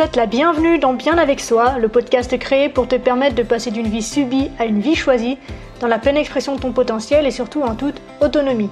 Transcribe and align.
te 0.00 0.04
souhaite 0.04 0.16
la 0.16 0.24
bienvenue 0.24 0.78
dans 0.78 0.94
Bien 0.94 1.18
avec 1.18 1.40
soi, 1.40 1.76
le 1.78 1.88
podcast 1.88 2.38
créé 2.38 2.70
pour 2.70 2.88
te 2.88 2.96
permettre 2.96 3.34
de 3.34 3.42
passer 3.42 3.70
d'une 3.70 3.88
vie 3.88 4.00
subie 4.00 4.50
à 4.58 4.64
une 4.64 4.80
vie 4.80 4.94
choisie, 4.94 5.36
dans 5.78 5.88
la 5.88 5.98
pleine 5.98 6.16
expression 6.16 6.56
de 6.56 6.60
ton 6.60 6.72
potentiel 6.72 7.26
et 7.26 7.30
surtout 7.30 7.60
en 7.60 7.74
toute 7.74 8.00
autonomie. 8.22 8.70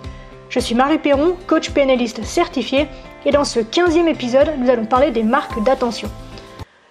Je 0.48 0.58
suis 0.58 0.74
Marie 0.74 0.96
Perron, 0.96 1.36
coach 1.46 1.68
PNListe 1.68 2.24
certifié, 2.24 2.86
et 3.26 3.30
dans 3.30 3.44
ce 3.44 3.60
15e 3.60 4.08
épisode, 4.08 4.54
nous 4.58 4.70
allons 4.70 4.86
parler 4.86 5.10
des 5.10 5.22
marques 5.22 5.62
d'attention. 5.64 6.08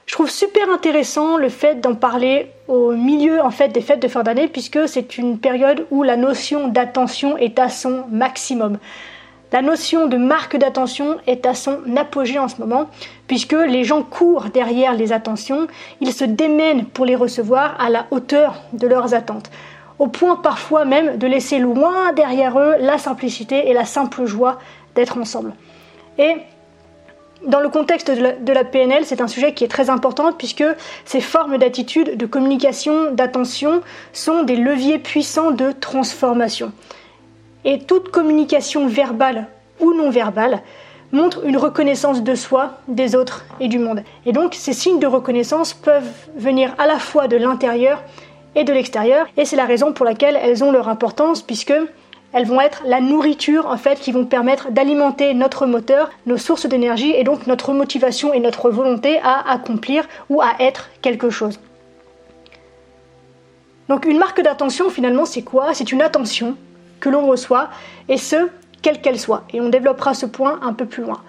Je 0.05 0.13
trouve 0.13 0.29
super 0.29 0.69
intéressant 0.69 1.37
le 1.37 1.49
fait 1.49 1.81
d'en 1.81 1.95
parler 1.95 2.51
au 2.67 2.91
milieu 2.91 3.41
en 3.41 3.49
fait 3.49 3.69
des 3.69 3.81
fêtes 3.81 4.03
de 4.03 4.07
fin 4.07 4.21
d'année 4.21 4.47
puisque 4.47 4.87
c'est 4.87 5.17
une 5.17 5.39
période 5.39 5.87
où 5.89 6.03
la 6.03 6.15
notion 6.15 6.67
d'attention 6.67 7.37
est 7.37 7.57
à 7.57 7.69
son 7.69 8.03
maximum. 8.11 8.77
La 9.53 9.61
notion 9.61 10.07
de 10.07 10.17
marque 10.17 10.57
d'attention 10.57 11.17
est 11.25 11.45
à 11.45 11.53
son 11.53 11.79
apogée 11.95 12.37
en 12.37 12.49
ce 12.49 12.57
moment, 12.59 12.89
puisque 13.27 13.53
les 13.53 13.85
gens 13.85 14.03
courent 14.03 14.49
derrière 14.53 14.93
les 14.93 15.13
attentions, 15.13 15.67
ils 16.01 16.11
se 16.11 16.25
démènent 16.25 16.85
pour 16.85 17.05
les 17.05 17.15
recevoir 17.15 17.79
à 17.79 17.89
la 17.89 18.07
hauteur 18.11 18.61
de 18.73 18.87
leurs 18.87 19.13
attentes, 19.13 19.49
au 19.99 20.07
point 20.07 20.35
parfois 20.35 20.83
même 20.83 21.17
de 21.17 21.27
laisser 21.27 21.59
loin 21.59 22.11
derrière 22.13 22.59
eux 22.59 22.75
la 22.79 22.97
simplicité 22.97 23.69
et 23.69 23.73
la 23.73 23.85
simple 23.85 24.25
joie 24.25 24.59
d'être 24.95 25.17
ensemble. 25.17 25.53
Et 26.17 26.35
dans 27.45 27.61
le 27.61 27.69
contexte 27.69 28.11
de 28.11 28.51
la, 28.51 28.63
PNL, 28.65 29.05
c'est 29.05 29.21
un 29.21 29.27
sujet 29.27 29.53
qui 29.53 29.63
est 29.63 29.69
très 29.69 29.89
important 29.89 30.33
puisque 30.33 30.65
ces 31.05 31.21
formes 31.21 31.57
d'attitude, 31.57 32.17
de 32.17 32.25
communication, 32.25 33.11
d'attention 33.11 33.81
sont 34.11 34.43
des 34.43 34.55
leviers 34.55 34.97
puissants 34.97 35.51
de 35.51 35.71
transformation. 35.71 36.73
Et 37.67 37.79
toute 37.79 38.09
communication 38.09 38.87
verbale 38.87 39.45
ou 39.81 39.93
non 39.93 40.09
verbale 40.09 40.61
montre 41.11 41.45
une 41.45 41.57
reconnaissance 41.57 42.23
de 42.23 42.33
soi, 42.33 42.79
des 42.87 43.13
autres 43.13 43.43
et 43.59 43.67
du 43.67 43.77
monde. 43.77 44.03
Et 44.25 44.31
donc 44.31 44.55
ces 44.55 44.71
signes 44.71 44.99
de 44.99 45.05
reconnaissance 45.05 45.73
peuvent 45.73 46.09
venir 46.37 46.73
à 46.77 46.87
la 46.87 46.97
fois 46.97 47.27
de 47.27 47.35
l'intérieur 47.35 48.01
et 48.55 48.63
de 48.63 48.71
l'extérieur, 48.71 49.27
et 49.35 49.43
c'est 49.43 49.57
la 49.57 49.65
raison 49.65 49.91
pour 49.91 50.05
laquelle 50.05 50.39
elles 50.41 50.63
ont 50.63 50.71
leur 50.71 50.87
importance 50.87 51.41
puisque 51.41 51.73
elles 52.31 52.45
vont 52.45 52.61
être 52.61 52.83
la 52.85 53.01
nourriture 53.01 53.67
en 53.67 53.77
fait 53.77 53.99
qui 53.99 54.13
vont 54.13 54.25
permettre 54.25 54.71
d'alimenter 54.71 55.33
notre 55.33 55.65
moteur, 55.65 56.09
nos 56.25 56.37
sources 56.37 56.67
d'énergie 56.67 57.11
et 57.11 57.25
donc 57.25 57.47
notre 57.47 57.73
motivation 57.73 58.33
et 58.33 58.39
notre 58.39 58.69
volonté 58.69 59.19
à 59.23 59.51
accomplir 59.51 60.07
ou 60.29 60.41
à 60.41 60.53
être 60.59 60.89
quelque 61.01 61.29
chose. 61.29 61.59
Donc 63.89 64.05
une 64.05 64.19
marque 64.19 64.41
d'attention 64.41 64.89
finalement 64.89 65.25
c'est 65.25 65.41
quoi? 65.41 65.73
C'est 65.73 65.91
une 65.91 66.01
attention 66.01 66.55
que 66.99 67.09
l'on 67.09 67.25
reçoit 67.27 67.69
et 68.09 68.17
ce 68.17 68.49
quelle 68.81 69.01
qu'elle 69.01 69.19
soit 69.19 69.43
et 69.53 69.61
on 69.61 69.69
développera 69.69 70.13
ce 70.13 70.25
point 70.25 70.59
un 70.61 70.73
peu 70.73 70.85
plus 70.85 71.03
loin. 71.03 71.21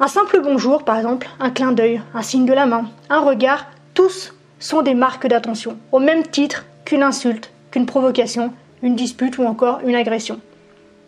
Un 0.00 0.08
simple 0.08 0.40
bonjour 0.42 0.84
par 0.84 0.96
exemple, 0.96 1.28
un 1.40 1.50
clin 1.50 1.72
d'œil, 1.72 2.00
un 2.14 2.22
signe 2.22 2.46
de 2.46 2.52
la 2.52 2.66
main, 2.66 2.86
un 3.08 3.20
regard, 3.20 3.66
tous 3.94 4.34
sont 4.58 4.82
des 4.82 4.94
marques 4.94 5.26
d'attention 5.26 5.78
au 5.90 5.98
même 5.98 6.26
titre 6.26 6.64
qu'une 6.84 7.02
insulte, 7.02 7.50
qu'une 7.70 7.86
provocation, 7.86 8.52
une 8.82 8.96
dispute 8.96 9.38
ou 9.38 9.44
encore 9.44 9.80
une 9.84 9.94
agression. 9.94 10.40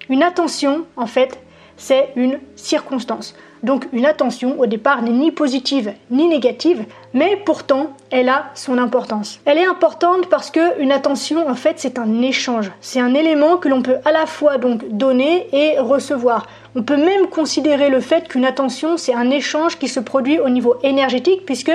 Une 0.09 0.23
attention, 0.23 0.85
en 0.97 1.07
fait, 1.07 1.41
c'est 1.77 2.11
une 2.17 2.39
circonstance. 2.57 3.35
Donc 3.65 3.87
une 3.95 4.05
attention 4.05 4.61
au 4.61 4.67
départ 4.67 5.01
n'est 5.01 5.11
ni 5.11 5.33
positive 5.33 5.95
ni 6.11 6.29
négative, 6.29 6.85
mais 7.15 7.41
pourtant 7.47 7.89
elle 8.11 8.29
a 8.29 8.51
son 8.55 8.77
importance. 8.77 9.41
Elle 9.47 9.57
est 9.57 9.65
importante 9.65 10.29
parce 10.29 10.51
que 10.51 10.79
une 10.81 10.93
attention 10.93 11.49
en 11.49 11.55
fait 11.55 11.77
c'est 11.79 11.99
un 11.99 12.21
échange, 12.21 12.71
c'est 12.83 13.01
un 13.01 13.15
élément 13.15 13.57
que 13.57 13.71
l'on 13.71 13.81
peut 13.81 13.97
à 14.05 14.13
la 14.13 14.27
fois 14.27 14.59
donc 14.59 14.87
donner 14.91 15.47
et 15.53 15.79
recevoir. 15.79 16.47
On 16.77 16.83
peut 16.83 16.99
même 16.99 17.27
considérer 17.29 17.89
le 17.89 18.01
fait 18.01 18.29
qu'une 18.29 18.45
attention 18.45 18.99
c'est 18.99 19.15
un 19.15 19.31
échange 19.31 19.79
qui 19.79 19.89
se 19.89 19.99
produit 19.99 20.39
au 20.39 20.51
niveau 20.51 20.77
énergétique 20.83 21.47
puisque 21.47 21.73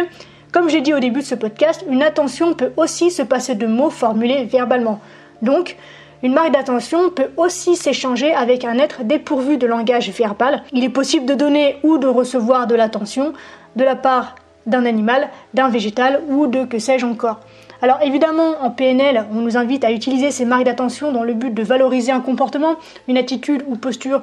comme 0.52 0.70
j'ai 0.70 0.82
dit 0.82 0.94
au 0.94 1.00
début 1.00 1.22
de 1.22 1.26
ce 1.26 1.36
podcast, 1.36 1.84
une 1.90 2.04
attention 2.04 2.54
peut 2.54 2.72
aussi 2.78 3.10
se 3.10 3.24
passer 3.24 3.56
de 3.56 3.66
mots 3.66 3.90
formulés 3.92 4.46
verbalement. 4.46 5.00
Donc, 5.42 5.78
une 6.22 6.34
marque 6.34 6.52
d'attention 6.52 7.10
peut 7.10 7.30
aussi 7.38 7.76
s'échanger 7.76 8.34
avec 8.34 8.66
un 8.66 8.78
être 8.78 9.04
dépourvu 9.04 9.58
de 9.58 9.68
langage 9.68 10.10
verbal. 10.10 10.64
Il 10.74 10.84
est 10.84 10.90
possible 10.90 11.26
de 11.26 11.34
donner 11.34 11.78
ou 11.84 11.98
de 11.98 12.08
recevoir 12.08 12.68
de 12.68 12.76
l'attention 12.76 13.34
de 13.76 13.84
la 13.84 13.96
part 13.96 14.36
d'un 14.66 14.86
animal, 14.86 15.30
d'un 15.54 15.70
végétal 15.70 16.22
ou 16.28 16.48
de 16.48 16.66
que 16.66 16.80
sais-je 16.80 17.06
encore. 17.06 17.40
Alors 17.82 18.00
évidemment, 18.04 18.56
en 18.62 18.72
PNL, 18.72 19.26
on 19.32 19.36
nous 19.36 19.56
invite 19.56 19.86
à 19.86 19.92
utiliser 19.92 20.32
ces 20.32 20.44
marques 20.44 20.66
d'attention 20.66 21.14
dans 21.14 21.24
le 21.24 21.34
but 21.34 21.54
de 21.54 21.64
valoriser 21.64 22.12
un 22.12 22.20
comportement, 22.20 22.76
une 23.08 23.18
attitude 23.18 23.64
ou 23.68 23.78
posture 23.78 24.22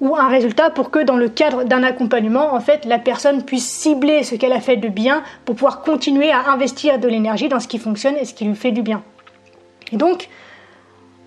ou 0.00 0.16
un 0.16 0.28
résultat 0.28 0.70
pour 0.70 0.90
que 0.90 1.00
dans 1.00 1.16
le 1.16 1.28
cadre 1.28 1.64
d'un 1.64 1.82
accompagnement, 1.82 2.54
en 2.54 2.60
fait, 2.60 2.84
la 2.84 2.98
personne 2.98 3.42
puisse 3.42 3.66
cibler 3.66 4.22
ce 4.22 4.34
qu'elle 4.34 4.52
a 4.52 4.60
fait 4.60 4.76
de 4.76 4.88
bien 4.88 5.22
pour 5.44 5.56
pouvoir 5.56 5.82
continuer 5.82 6.30
à 6.30 6.50
investir 6.50 6.98
de 6.98 7.08
l'énergie 7.08 7.48
dans 7.48 7.60
ce 7.60 7.68
qui 7.68 7.78
fonctionne 7.78 8.16
et 8.16 8.24
ce 8.24 8.34
qui 8.34 8.44
lui 8.44 8.54
fait 8.54 8.72
du 8.72 8.82
bien. 8.82 9.02
Et 9.92 9.96
donc, 9.96 10.28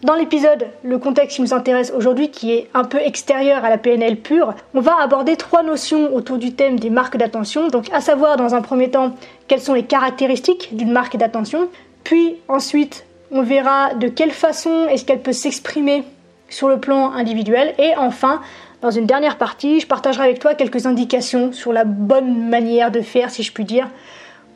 dans 0.03 0.13
l'épisode, 0.13 0.67
le 0.83 0.99
contexte 0.99 1.37
qui 1.37 1.41
nous 1.41 1.53
intéresse 1.53 1.91
aujourd'hui, 1.95 2.29
qui 2.29 2.51
est 2.53 2.69
un 2.75 2.83
peu 2.83 2.99
extérieur 2.99 3.65
à 3.65 3.69
la 3.69 3.79
PNL 3.79 4.17
pure, 4.17 4.53
on 4.75 4.79
va 4.79 5.01
aborder 5.01 5.35
trois 5.37 5.63
notions 5.63 6.13
autour 6.13 6.37
du 6.37 6.53
thème 6.53 6.79
des 6.79 6.91
marques 6.91 7.17
d'attention. 7.17 7.67
Donc, 7.69 7.91
à 7.91 7.99
savoir, 7.99 8.37
dans 8.37 8.53
un 8.53 8.61
premier 8.61 8.91
temps, 8.91 9.15
quelles 9.47 9.61
sont 9.61 9.73
les 9.73 9.85
caractéristiques 9.85 10.75
d'une 10.75 10.91
marque 10.91 11.17
d'attention. 11.17 11.69
Puis, 12.03 12.35
ensuite, 12.47 13.05
on 13.31 13.41
verra 13.41 13.95
de 13.95 14.07
quelle 14.07 14.31
façon 14.31 14.87
est-ce 14.87 15.03
qu'elle 15.03 15.21
peut 15.21 15.33
s'exprimer 15.33 16.03
sur 16.47 16.69
le 16.69 16.79
plan 16.79 17.11
individuel. 17.11 17.73
Et 17.79 17.95
enfin, 17.97 18.41
dans 18.81 18.91
une 18.91 19.07
dernière 19.07 19.37
partie, 19.37 19.79
je 19.79 19.87
partagerai 19.87 20.25
avec 20.25 20.39
toi 20.39 20.53
quelques 20.53 20.85
indications 20.85 21.51
sur 21.51 21.73
la 21.73 21.85
bonne 21.85 22.49
manière 22.49 22.91
de 22.91 23.01
faire, 23.01 23.31
si 23.31 23.41
je 23.41 23.51
puis 23.51 23.65
dire, 23.65 23.89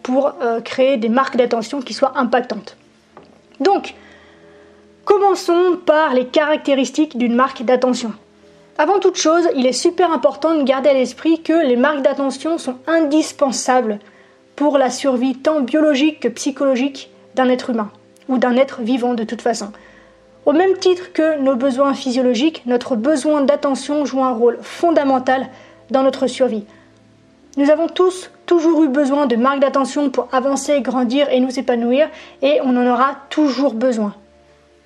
pour 0.03 0.33
euh, 0.41 0.61
créer 0.61 0.97
des 0.97 1.09
marques 1.09 1.35
d'attention 1.35 1.81
qui 1.81 1.93
soient 1.93 2.13
impactantes. 2.15 2.77
Donc, 3.59 3.95
Commençons 5.05 5.79
par 5.83 6.13
les 6.13 6.27
caractéristiques 6.27 7.17
d'une 7.17 7.33
marque 7.33 7.63
d'attention. 7.63 8.13
Avant 8.77 8.99
toute 8.99 9.17
chose, 9.17 9.47
il 9.55 9.65
est 9.65 9.73
super 9.73 10.11
important 10.11 10.53
de 10.53 10.63
garder 10.63 10.89
à 10.89 10.93
l'esprit 10.93 11.41
que 11.41 11.65
les 11.65 11.75
marques 11.75 12.03
d'attention 12.03 12.59
sont 12.59 12.75
indispensables 12.85 13.97
pour 14.55 14.77
la 14.77 14.91
survie 14.91 15.35
tant 15.35 15.61
biologique 15.61 16.19
que 16.19 16.27
psychologique 16.27 17.09
d'un 17.33 17.49
être 17.49 17.71
humain 17.71 17.89
ou 18.29 18.37
d'un 18.37 18.55
être 18.55 18.81
vivant 18.81 19.15
de 19.15 19.23
toute 19.23 19.41
façon. 19.41 19.71
Au 20.45 20.53
même 20.53 20.77
titre 20.77 21.11
que 21.13 21.39
nos 21.39 21.55
besoins 21.55 21.95
physiologiques, 21.95 22.61
notre 22.67 22.95
besoin 22.95 23.41
d'attention 23.41 24.05
joue 24.05 24.23
un 24.23 24.33
rôle 24.33 24.59
fondamental 24.61 25.49
dans 25.89 26.03
notre 26.03 26.27
survie. 26.27 26.65
Nous 27.57 27.71
avons 27.71 27.87
tous 27.87 28.29
toujours 28.45 28.83
eu 28.83 28.87
besoin 28.87 29.25
de 29.25 29.35
marques 29.35 29.59
d'attention 29.61 30.11
pour 30.11 30.27
avancer, 30.31 30.79
grandir 30.81 31.27
et 31.29 31.39
nous 31.39 31.59
épanouir, 31.59 32.07
et 32.43 32.59
on 32.63 32.77
en 32.77 32.87
aura 32.87 33.15
toujours 33.29 33.73
besoin. 33.73 34.13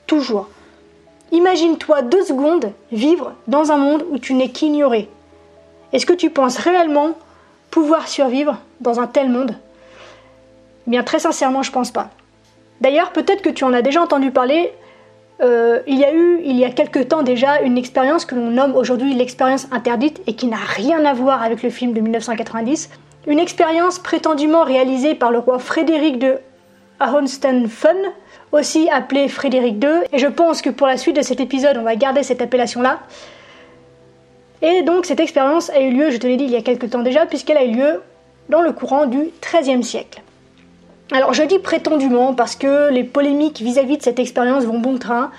Toujours. 0.07 0.47
Imagine-toi 1.31 2.03
deux 2.03 2.23
secondes 2.23 2.71
vivre 2.91 3.33
dans 3.47 3.71
un 3.71 3.77
monde 3.77 4.05
où 4.11 4.19
tu 4.19 4.33
n'es 4.33 4.49
qu'ignoré. 4.49 5.09
Est-ce 5.93 6.05
que 6.05 6.13
tu 6.13 6.29
penses 6.29 6.57
réellement 6.57 7.11
pouvoir 7.71 8.07
survivre 8.07 8.57
dans 8.79 8.99
un 8.99 9.07
tel 9.07 9.29
monde? 9.29 9.55
Eh 10.87 10.91
Bien 10.91 11.03
très 11.03 11.19
sincèrement, 11.19 11.63
je 11.63 11.71
pense 11.71 11.91
pas. 11.91 12.09
D'ailleurs, 12.81 13.11
peut-être 13.11 13.41
que 13.41 13.49
tu 13.49 13.63
en 13.63 13.73
as 13.73 13.81
déjà 13.81 14.01
entendu 14.01 14.31
parler. 14.31 14.71
Euh, 15.41 15.79
il 15.87 15.97
y 15.97 16.05
a 16.05 16.13
eu, 16.13 16.41
il 16.45 16.57
y 16.57 16.63
a 16.63 16.69
quelque 16.69 16.99
temps 16.99 17.23
déjà, 17.23 17.61
une 17.61 17.77
expérience 17.77 18.25
que 18.25 18.35
l'on 18.35 18.51
nomme 18.51 18.75
aujourd'hui 18.75 19.13
l'expérience 19.13 19.67
interdite 19.71 20.21
et 20.27 20.35
qui 20.35 20.47
n'a 20.47 20.57
rien 20.57 21.03
à 21.03 21.13
voir 21.13 21.41
avec 21.41 21.63
le 21.63 21.69
film 21.69 21.93
de 21.93 21.99
1990. 21.99 22.89
Une 23.27 23.39
expérience 23.39 23.99
prétendument 23.99 24.63
réalisée 24.63 25.15
par 25.15 25.31
le 25.31 25.39
roi 25.39 25.59
Frédéric 25.59 26.19
de 26.19 26.37
Hohenstaufen, 27.01 27.97
aussi 28.51 28.89
appelé 28.89 29.27
Frédéric 29.27 29.83
II, 29.83 30.03
et 30.11 30.17
je 30.17 30.27
pense 30.27 30.61
que 30.61 30.69
pour 30.69 30.87
la 30.87 30.97
suite 30.97 31.15
de 31.15 31.21
cet 31.21 31.39
épisode, 31.39 31.77
on 31.77 31.83
va 31.83 31.95
garder 31.95 32.23
cette 32.23 32.41
appellation-là. 32.41 32.99
Et 34.61 34.81
donc 34.83 35.05
cette 35.05 35.19
expérience 35.19 35.69
a 35.69 35.81
eu 35.81 35.91
lieu, 35.91 36.11
je 36.11 36.17
te 36.17 36.27
l'ai 36.27 36.37
dit, 36.37 36.45
il 36.45 36.51
y 36.51 36.55
a 36.55 36.61
quelques 36.61 36.89
temps 36.89 37.01
déjà, 37.01 37.25
puisqu'elle 37.25 37.57
a 37.57 37.65
eu 37.65 37.71
lieu 37.71 38.01
dans 38.49 38.61
le 38.61 38.71
courant 38.71 39.05
du 39.05 39.31
XIIIe 39.41 39.83
siècle. 39.83 40.21
Alors 41.11 41.33
je 41.33 41.43
dis 41.43 41.59
prétendument 41.59 42.33
parce 42.33 42.55
que 42.55 42.89
les 42.89 43.03
polémiques 43.03 43.61
vis-à-vis 43.61 43.97
de 43.97 44.03
cette 44.03 44.19
expérience 44.19 44.65
vont 44.65 44.79
bon 44.79 44.97
train, 44.97 45.31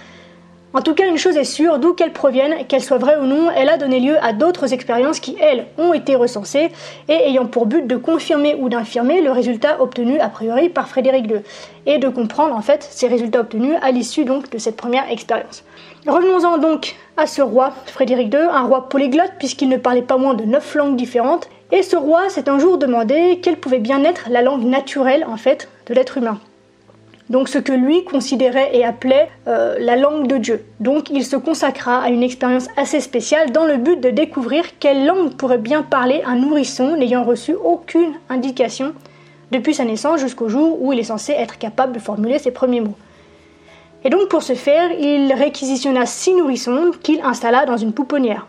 en 0.75 0.83
tout 0.83 0.95
cas, 0.95 1.09
une 1.09 1.17
chose 1.17 1.37
est 1.37 1.45
sûre, 1.45 1.79
d'où 1.79 1.95
qu'elle 1.95 2.13
provienne, 2.13 2.67
qu'elle 2.67 2.83
soit 2.83 2.99
vraie 2.99 3.17
ou 3.17 3.25
non, 3.25 3.51
elle 3.51 3.71
a 3.71 3.79
donné 3.79 3.99
lieu 3.99 4.17
à 4.23 4.33
d'autres 4.33 4.75
expériences 4.75 5.21
qui, 5.21 5.37
elles, 5.41 5.67
ont 5.79 5.95
été 5.95 6.17
recensées 6.17 6.71
et 7.09 7.15
ayant 7.15 7.47
pour 7.47 7.65
but 7.65 7.87
de 7.87 7.97
confirmer 7.97 8.57
ou 8.59 8.69
d'infirmer 8.69 9.23
le 9.23 9.31
résultat 9.31 9.81
obtenu 9.81 10.19
a 10.19 10.29
priori 10.29 10.69
par 10.69 10.89
Frédéric 10.89 11.31
II 11.31 11.41
et 11.87 11.99
de 11.99 12.09
comprendre 12.09 12.55
en 12.55 12.61
fait 12.61 12.87
ces 12.91 13.07
résultats 13.07 13.41
obtenus 13.41 13.77
à 13.81 13.91
l'issue 13.91 14.25
donc 14.25 14.51
de 14.51 14.59
cette 14.59 14.77
première 14.77 15.11
expérience. 15.11 15.65
Revenons-en 16.07 16.59
donc 16.59 16.97
à 17.17 17.27
ce 17.27 17.41
roi, 17.41 17.73
Frédéric 17.87 18.35
II, 18.35 18.41
un 18.41 18.67
roi 18.67 18.89
polyglotte 18.89 19.33
puisqu'il 19.39 19.69
ne 19.69 19.79
parlait 19.79 20.03
pas 20.03 20.19
moins 20.19 20.35
de 20.35 20.45
neuf 20.45 20.75
langues 20.75 20.97
différentes. 20.97 21.49
Et 21.73 21.83
ce 21.83 21.97
roi 21.97 22.29
s'est 22.29 22.49
un 22.49 22.59
jour 22.59 22.79
demandé 22.79 23.41
quelle 23.43 23.57
pouvait 23.57 23.79
bien 23.79 24.05
être 24.05 24.29
la 24.31 24.43
langue 24.43 24.65
naturelle 24.65 25.25
en 25.27 25.37
fait 25.37 25.69
de 25.87 25.95
l'être 25.95 26.19
humain. 26.19 26.39
Donc 27.29 27.49
ce 27.49 27.59
que 27.59 27.73
lui 27.73 28.05
considérait 28.05 28.71
et 28.73 28.85
appelait 28.85 29.29
euh, 29.49 29.77
la 29.81 29.97
langue 29.97 30.27
de 30.27 30.37
Dieu. 30.37 30.65
Donc 30.81 31.11
il 31.11 31.25
se 31.25 31.37
consacra 31.37 32.03
à 32.03 32.09
une 32.09 32.23
expérience 32.23 32.69
assez 32.77 33.01
spéciale 33.01 33.51
dans 33.51 33.65
le 33.65 33.77
but 33.77 34.01
de 34.01 34.11
découvrir 34.11 34.79
quelle 34.79 35.07
langue 35.07 35.35
pourrait 35.35 35.59
bien 35.59 35.83
parler 35.83 36.23
un 36.25 36.37
nourrisson 36.37 36.97
n'ayant 36.97 37.25
reçu 37.25 37.55
aucune 37.55 38.13
indication 38.29 38.93
depuis 39.51 39.75
sa 39.75 39.85
naissance 39.85 40.21
jusqu'au 40.21 40.49
jour 40.49 40.81
où 40.81 40.93
il 40.93 40.99
est 40.99 41.05
censé 41.05 41.33
être 41.33 41.59
capable 41.59 41.93
de 41.93 41.99
formuler 41.99 42.39
ses 42.39 42.51
premiers 42.51 42.81
mots. 42.81 42.97
Et 44.05 44.11
donc 44.11 44.29
pour 44.29 44.43
ce 44.43 44.55
faire, 44.55 44.93
il 44.93 45.33
réquisitionna 45.33 46.07
six 46.07 46.35
nourrissons 46.35 46.93
qu'il 47.03 47.21
installa 47.23 47.67
dans 47.67 47.77
une 47.77 47.93
pouponnière. 47.93 48.47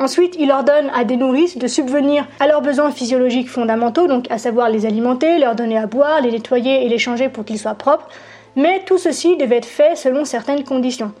Ensuite, 0.00 0.34
il 0.38 0.50
ordonne 0.50 0.90
à 0.94 1.04
des 1.04 1.16
nourrices 1.16 1.58
de 1.58 1.66
subvenir 1.66 2.26
à 2.40 2.46
leurs 2.46 2.62
besoins 2.62 2.90
physiologiques 2.90 3.50
fondamentaux, 3.50 4.06
donc 4.06 4.24
à 4.30 4.38
savoir 4.38 4.70
les 4.70 4.86
alimenter, 4.86 5.38
leur 5.38 5.54
donner 5.54 5.76
à 5.76 5.86
boire, 5.86 6.22
les 6.22 6.30
nettoyer 6.30 6.86
et 6.86 6.88
les 6.88 6.96
changer 6.96 7.28
pour 7.28 7.44
qu'ils 7.44 7.58
soient 7.58 7.74
propres, 7.74 8.08
mais 8.56 8.82
tout 8.86 8.96
ceci 8.96 9.36
devait 9.36 9.58
être 9.58 9.66
fait 9.66 9.96
selon 9.96 10.24
certaines 10.24 10.64
conditions. 10.64 11.12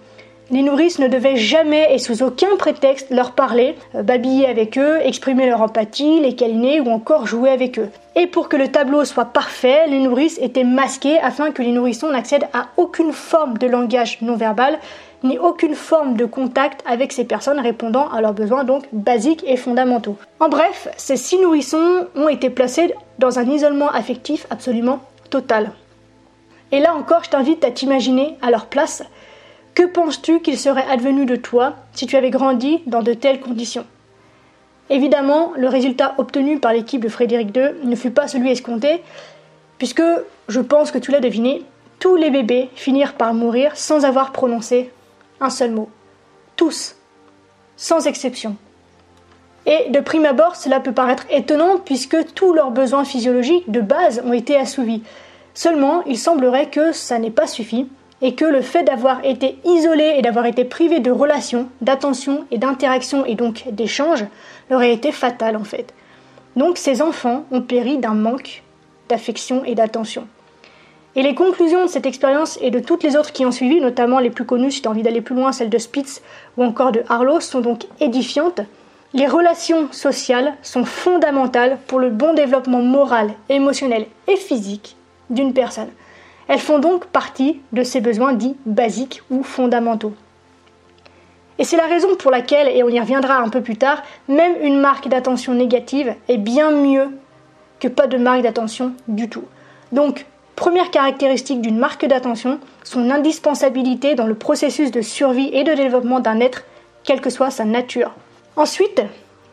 Les 0.52 0.62
nourrices 0.62 0.98
ne 0.98 1.06
devaient 1.06 1.36
jamais 1.36 1.94
et 1.94 1.98
sous 1.98 2.24
aucun 2.24 2.56
prétexte 2.58 3.10
leur 3.10 3.32
parler, 3.32 3.76
euh, 3.94 4.02
babiller 4.02 4.46
avec 4.46 4.76
eux, 4.78 4.98
exprimer 5.04 5.48
leur 5.48 5.62
empathie, 5.62 6.18
les 6.18 6.34
câliner 6.34 6.80
ou 6.80 6.90
encore 6.90 7.28
jouer 7.28 7.50
avec 7.50 7.78
eux. 7.78 7.88
Et 8.16 8.26
pour 8.26 8.48
que 8.48 8.56
le 8.56 8.66
tableau 8.66 9.04
soit 9.04 9.26
parfait, 9.26 9.86
les 9.86 10.00
nourrices 10.00 10.38
étaient 10.38 10.64
masquées 10.64 11.20
afin 11.20 11.52
que 11.52 11.62
les 11.62 11.70
nourrissons 11.70 12.10
n'accèdent 12.10 12.48
à 12.52 12.66
aucune 12.76 13.12
forme 13.12 13.58
de 13.58 13.68
langage 13.68 14.18
non 14.22 14.34
verbal 14.34 14.80
ni 15.22 15.38
aucune 15.38 15.74
forme 15.76 16.16
de 16.16 16.24
contact 16.24 16.82
avec 16.84 17.12
ces 17.12 17.24
personnes 17.24 17.60
répondant 17.60 18.08
à 18.08 18.20
leurs 18.20 18.32
besoins 18.32 18.64
donc 18.64 18.84
basiques 18.92 19.44
et 19.46 19.56
fondamentaux. 19.56 20.16
En 20.40 20.48
bref, 20.48 20.88
ces 20.96 21.16
six 21.16 21.38
nourrissons 21.38 22.06
ont 22.16 22.28
été 22.28 22.50
placés 22.50 22.92
dans 23.20 23.38
un 23.38 23.48
isolement 23.48 23.90
affectif 23.90 24.46
absolument 24.50 24.98
total. 25.28 25.70
Et 26.72 26.80
là 26.80 26.94
encore, 26.94 27.22
je 27.22 27.30
t'invite 27.30 27.64
à 27.64 27.70
t'imaginer 27.70 28.36
à 28.42 28.50
leur 28.50 28.66
place. 28.66 29.04
Que 29.74 29.84
penses-tu 29.84 30.40
qu'il 30.40 30.58
serait 30.58 30.86
advenu 30.90 31.26
de 31.26 31.36
toi 31.36 31.76
si 31.92 32.06
tu 32.06 32.16
avais 32.16 32.30
grandi 32.30 32.82
dans 32.86 33.02
de 33.02 33.14
telles 33.14 33.40
conditions? 33.40 33.86
Évidemment, 34.90 35.52
le 35.56 35.68
résultat 35.68 36.14
obtenu 36.18 36.58
par 36.58 36.72
l'équipe 36.72 37.02
de 37.02 37.08
Frédéric 37.08 37.56
II 37.56 37.70
ne 37.84 37.94
fut 37.94 38.10
pas 38.10 38.26
celui 38.26 38.50
escompté, 38.50 39.02
puisque, 39.78 40.02
je 40.48 40.60
pense 40.60 40.90
que 40.90 40.98
tu 40.98 41.12
l'as 41.12 41.20
deviné, 41.20 41.64
tous 42.00 42.16
les 42.16 42.30
bébés 42.30 42.68
finirent 42.74 43.14
par 43.14 43.32
mourir 43.32 43.76
sans 43.76 44.04
avoir 44.04 44.32
prononcé 44.32 44.90
un 45.40 45.50
seul 45.50 45.70
mot. 45.70 45.88
Tous, 46.56 46.96
sans 47.76 48.06
exception. 48.06 48.56
Et 49.66 49.90
de 49.90 50.00
prime 50.00 50.24
abord, 50.24 50.56
cela 50.56 50.80
peut 50.80 50.92
paraître 50.92 51.26
étonnant 51.30 51.78
puisque 51.78 52.34
tous 52.34 52.52
leurs 52.52 52.70
besoins 52.70 53.04
physiologiques 53.04 53.70
de 53.70 53.80
base 53.80 54.22
ont 54.24 54.32
été 54.32 54.56
assouvis. 54.56 55.02
Seulement, 55.54 56.02
il 56.04 56.18
semblerait 56.18 56.70
que 56.70 56.92
ça 56.92 57.18
n'ait 57.18 57.30
pas 57.30 57.46
suffi 57.46 57.88
et 58.22 58.34
que 58.34 58.44
le 58.44 58.60
fait 58.60 58.82
d'avoir 58.82 59.24
été 59.24 59.58
isolés 59.64 60.14
et 60.16 60.22
d'avoir 60.22 60.46
été 60.46 60.64
privés 60.64 61.00
de 61.00 61.10
relations, 61.10 61.68
d'attention 61.80 62.44
et 62.50 62.58
d'interaction 62.58 63.24
et 63.24 63.34
donc 63.34 63.64
d'échanges 63.72 64.24
leur 64.68 64.80
a 64.80 64.86
été 64.86 65.12
fatal 65.12 65.56
en 65.56 65.64
fait. 65.64 65.94
Donc 66.56 66.78
ces 66.78 67.02
enfants 67.02 67.44
ont 67.50 67.62
péri 67.62 67.98
d'un 67.98 68.14
manque 68.14 68.62
d'affection 69.08 69.64
et 69.64 69.74
d'attention. 69.74 70.26
Et 71.16 71.22
les 71.22 71.34
conclusions 71.34 71.82
de 71.82 71.88
cette 71.88 72.06
expérience 72.06 72.58
et 72.62 72.70
de 72.70 72.78
toutes 72.78 73.02
les 73.02 73.16
autres 73.16 73.32
qui 73.32 73.44
ont 73.44 73.50
suivi, 73.50 73.80
notamment 73.80 74.20
les 74.20 74.30
plus 74.30 74.44
connues 74.44 74.70
si 74.70 74.82
tu 74.82 74.88
as 74.88 74.90
envie 74.92 75.02
d'aller 75.02 75.20
plus 75.20 75.34
loin, 75.34 75.50
celles 75.50 75.70
de 75.70 75.78
Spitz 75.78 76.22
ou 76.56 76.62
encore 76.62 76.92
de 76.92 77.02
Harlow, 77.08 77.40
sont 77.40 77.60
donc 77.60 77.86
édifiantes. 77.98 78.60
Les 79.12 79.26
relations 79.26 79.88
sociales 79.90 80.54
sont 80.62 80.84
fondamentales 80.84 81.78
pour 81.88 81.98
le 81.98 82.10
bon 82.10 82.32
développement 82.32 82.80
moral, 82.80 83.32
émotionnel 83.48 84.06
et 84.28 84.36
physique 84.36 84.96
d'une 85.30 85.52
personne. 85.52 85.90
Elles 86.50 86.58
font 86.58 86.80
donc 86.80 87.06
partie 87.06 87.60
de 87.72 87.84
ses 87.84 88.00
besoins 88.00 88.32
dits 88.32 88.56
basiques 88.66 89.22
ou 89.30 89.44
fondamentaux. 89.44 90.12
Et 91.60 91.64
c'est 91.64 91.76
la 91.76 91.86
raison 91.86 92.16
pour 92.16 92.32
laquelle, 92.32 92.66
et 92.68 92.82
on 92.82 92.88
y 92.88 92.98
reviendra 92.98 93.36
un 93.36 93.48
peu 93.50 93.62
plus 93.62 93.76
tard, 93.76 94.02
même 94.26 94.56
une 94.60 94.80
marque 94.80 95.06
d'attention 95.06 95.54
négative 95.54 96.12
est 96.28 96.38
bien 96.38 96.72
mieux 96.72 97.08
que 97.78 97.86
pas 97.86 98.08
de 98.08 98.18
marque 98.18 98.42
d'attention 98.42 98.92
du 99.06 99.28
tout. 99.28 99.44
Donc, 99.92 100.26
Première 100.60 100.90
caractéristique 100.90 101.62
d'une 101.62 101.78
marque 101.78 102.04
d'attention, 102.04 102.58
son 102.84 103.08
indispensabilité 103.08 104.14
dans 104.14 104.26
le 104.26 104.34
processus 104.34 104.90
de 104.90 105.00
survie 105.00 105.48
et 105.54 105.64
de 105.64 105.72
développement 105.72 106.20
d'un 106.20 106.38
être, 106.38 106.64
quelle 107.02 107.22
que 107.22 107.30
soit 107.30 107.50
sa 107.50 107.64
nature. 107.64 108.12
Ensuite, 108.56 109.00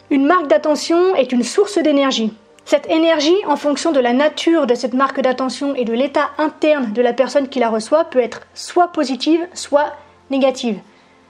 une 0.09 0.25
marque 0.25 0.47
d'attention 0.47 1.15
est 1.15 1.31
une 1.31 1.43
source 1.43 1.77
d'énergie. 1.77 2.33
Cette 2.67 2.89
énergie, 2.89 3.37
en 3.47 3.55
fonction 3.55 3.93
de 3.93 3.99
la 4.01 4.11
nature 4.11 4.67
de 4.67 4.75
cette 4.75 4.93
marque 4.93 5.21
d'attention 5.21 5.73
et 5.73 5.85
de 5.85 5.93
l'état 5.93 6.31
interne 6.37 6.91
de 6.91 7.01
la 7.01 7.13
personne 7.13 7.47
qui 7.47 7.59
la 7.59 7.69
reçoit, 7.69 8.03
peut 8.03 8.19
être 8.19 8.41
soit 8.53 8.89
positive, 8.89 9.47
soit 9.53 9.93
négative. 10.31 10.77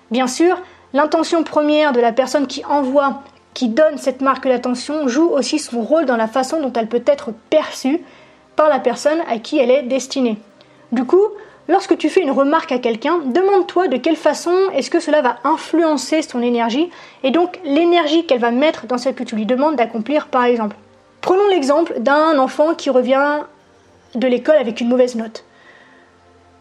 Bien 0.10 0.26
sûr, 0.26 0.60
l'intention 0.94 1.44
première 1.44 1.92
de 1.92 2.00
la 2.00 2.12
personne 2.12 2.48
qui 2.48 2.66
envoie, 2.66 3.22
qui 3.54 3.70
donne 3.70 4.00
cette 4.00 4.22
marque 4.22 4.48
d'attention, 4.48 5.08
joue 5.08 5.30
aussi 5.30 5.60
son 5.60 5.84
rôle 5.84 6.06
dans 6.06 6.18
la 6.18 6.26
façon 6.26 6.60
dont 6.60 6.74
elle 6.74 6.88
peut 6.88 7.04
être 7.06 7.30
perçue 7.52 8.02
par 8.56 8.68
la 8.68 8.80
personne 8.80 9.22
à 9.30 9.38
qui 9.38 9.60
elle 9.60 9.70
est 9.70 9.84
destinée. 9.84 10.38
Du 10.92 11.06
coup, 11.06 11.28
lorsque 11.68 12.00
tu 12.00 12.10
fais 12.10 12.24
une 12.24 12.32
remarque 12.32 12.72
à 12.72 12.80
quelqu'un, 12.80 13.20
demande-toi 13.20 13.90
de 13.90 13.98
quelle 13.98 14.16
façon 14.16 14.56
est-ce 14.74 14.90
que 14.90 15.00
cela 15.00 15.22
va 15.22 15.38
influencer 15.44 16.24
son 16.24 16.42
énergie 16.42 16.90
et 17.22 17.30
donc 17.30 17.60
l'énergie 17.64 18.26
qu'elle 18.26 18.40
va 18.40 18.50
mettre 18.50 18.88
dans 18.88 18.98
ce 18.98 19.10
que 19.10 19.24
tu 19.24 19.36
lui 19.36 19.46
demandes 19.46 19.76
d'accomplir 19.76 20.30
par 20.30 20.44
exemple. 20.44 20.76
Prenons 21.22 21.48
l'exemple 21.48 22.00
d'un 22.00 22.38
enfant 22.38 22.74
qui 22.74 22.90
revient 22.90 23.40
de 24.16 24.28
l'école 24.28 24.58
avec 24.58 24.82
une 24.82 24.90
mauvaise 24.90 25.16
note. 25.16 25.44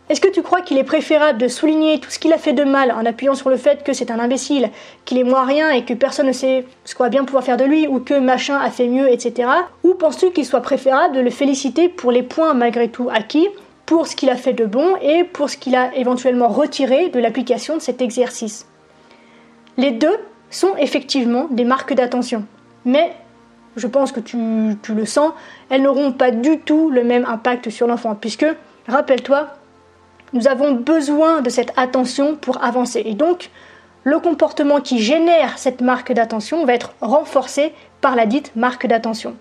Est-ce 0.08 0.20
que 0.20 0.28
tu 0.28 0.42
crois 0.42 0.60
qu'il 0.60 0.78
est 0.78 0.84
préférable 0.84 1.38
de 1.38 1.48
souligner 1.48 1.98
tout 1.98 2.10
ce 2.10 2.20
qu'il 2.20 2.32
a 2.32 2.38
fait 2.38 2.52
de 2.52 2.62
mal 2.62 2.92
en 2.92 3.04
appuyant 3.04 3.34
sur 3.34 3.50
le 3.50 3.56
fait 3.56 3.82
que 3.82 3.92
c'est 3.92 4.12
un 4.12 4.20
imbécile, 4.20 4.70
qu'il 5.04 5.18
est 5.18 5.24
moins 5.24 5.44
rien 5.44 5.70
et 5.70 5.84
que 5.84 5.94
personne 5.94 6.28
ne 6.28 6.32
sait 6.32 6.64
ce 6.84 6.94
qu'on 6.94 7.02
va 7.02 7.08
bien 7.08 7.24
pouvoir 7.24 7.42
faire 7.42 7.56
de 7.56 7.64
lui 7.64 7.88
ou 7.88 7.98
que 7.98 8.14
machin 8.14 8.56
a 8.56 8.70
fait 8.70 8.86
mieux, 8.86 9.10
etc. 9.10 9.48
Ou 9.82 9.94
penses-tu 9.94 10.30
qu'il 10.30 10.46
soit 10.46 10.60
préférable 10.60 11.16
de 11.16 11.20
le 11.20 11.30
féliciter 11.30 11.88
pour 11.88 12.12
les 12.12 12.22
points 12.22 12.54
malgré 12.54 12.88
tout 12.88 13.08
acquis, 13.12 13.48
pour 13.84 14.06
ce 14.06 14.14
qu'il 14.14 14.30
a 14.30 14.36
fait 14.36 14.52
de 14.52 14.64
bon 14.64 14.94
et 15.02 15.24
pour 15.24 15.50
ce 15.50 15.56
qu'il 15.56 15.74
a 15.74 15.92
éventuellement 15.96 16.48
retiré 16.48 17.08
de 17.08 17.18
l'application 17.18 17.74
de 17.74 17.82
cet 17.82 18.00
exercice? 18.00 18.68
Les 19.76 19.90
deux 19.90 20.18
sont 20.50 20.76
effectivement 20.78 21.48
des 21.50 21.64
marques 21.64 21.94
d'attention, 21.94 22.44
mais 22.84 23.12
je 23.76 23.86
pense 23.86 24.10
que 24.10 24.20
tu, 24.20 24.36
le 24.36 25.04
sens, 25.04 25.32
elles 25.68 25.82
n'auront 25.82 26.12
pas 26.12 26.30
du 26.30 26.58
tout 26.58 26.90
le 26.90 27.04
même 27.04 27.26
impact 27.26 27.70
sur 27.70 27.86
l'enfant, 27.86 28.14
puisque, 28.14 28.46
rappelle-toi, 28.88 29.48
nous 30.32 30.48
avons 30.48 30.72
besoin 30.72 31.42
de 31.42 31.50
cette 31.50 31.72
attention 31.76 32.36
pour 32.36 32.62
avancer. 32.64 33.02
Et 33.04 33.14
donc, 33.14 33.50
le 34.04 34.18
comportement 34.18 34.80
qui 34.80 35.00
génère 35.00 35.58
cette 35.58 35.80
marque 35.80 36.12
d'attention 36.12 36.64
va 36.64 36.74
être 36.74 36.94
renforcé 37.00 37.72
par 38.00 38.16
la 38.16 38.26
dite 38.26 38.54
marque 38.56 38.86
d'attention. 38.86 39.36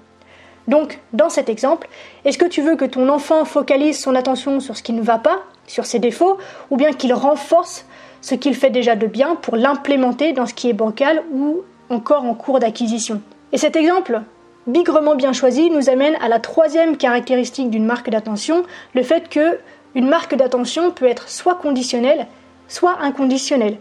Donc, 0.67 0.99
dans 1.13 1.29
cet 1.29 1.47
exemple, 1.47 1.87
est-ce 2.25 2.37
que 2.37 2.45
tu 2.45 2.61
veux 2.61 2.75
que 2.75 2.85
ton 2.85 3.07
enfant 3.09 3.45
focalise 3.45 3.99
son 3.99 4.15
attention 4.15 4.59
sur 4.59 4.75
ce 4.75 4.83
qui 4.83 4.93
ne 4.93 5.01
va 5.01 5.19
pas, 5.19 5.43
sur 5.67 5.85
ses 5.85 5.99
défauts, 5.99 6.37
ou 6.71 6.77
bien 6.77 6.91
qu'il 6.91 7.13
renforce 7.13 7.85
ce 8.21 8.35
qu'il 8.35 8.55
fait 8.55 8.71
déjà 8.71 8.95
de 8.95 9.05
bien 9.05 9.35
pour 9.35 9.55
l'implémenter 9.55 10.33
dans 10.33 10.47
ce 10.47 10.53
qui 10.53 10.69
est 10.69 10.73
bancal 10.73 11.23
ou 11.31 11.61
encore 11.89 12.23
en 12.23 12.33
cours 12.33 12.59
d'acquisition? 12.59 13.21
Et 13.53 13.57
cet 13.57 13.75
exemple, 13.75 14.21
bigrement 14.67 15.15
bien 15.15 15.33
choisi, 15.33 15.69
nous 15.69 15.89
amène 15.89 16.15
à 16.21 16.27
la 16.27 16.39
troisième 16.39 16.97
caractéristique 16.97 17.69
d'une 17.69 17.85
marque 17.85 18.09
d'attention, 18.09 18.63
le 18.93 19.03
fait 19.03 19.29
que 19.29 19.59
une 19.93 20.09
marque 20.09 20.35
d'attention 20.35 20.91
peut 20.91 21.05
être 21.05 21.29
soit 21.29 21.55
conditionnelle, 21.55 22.27
soit 22.67 22.97
inconditionnelle. 23.01 23.77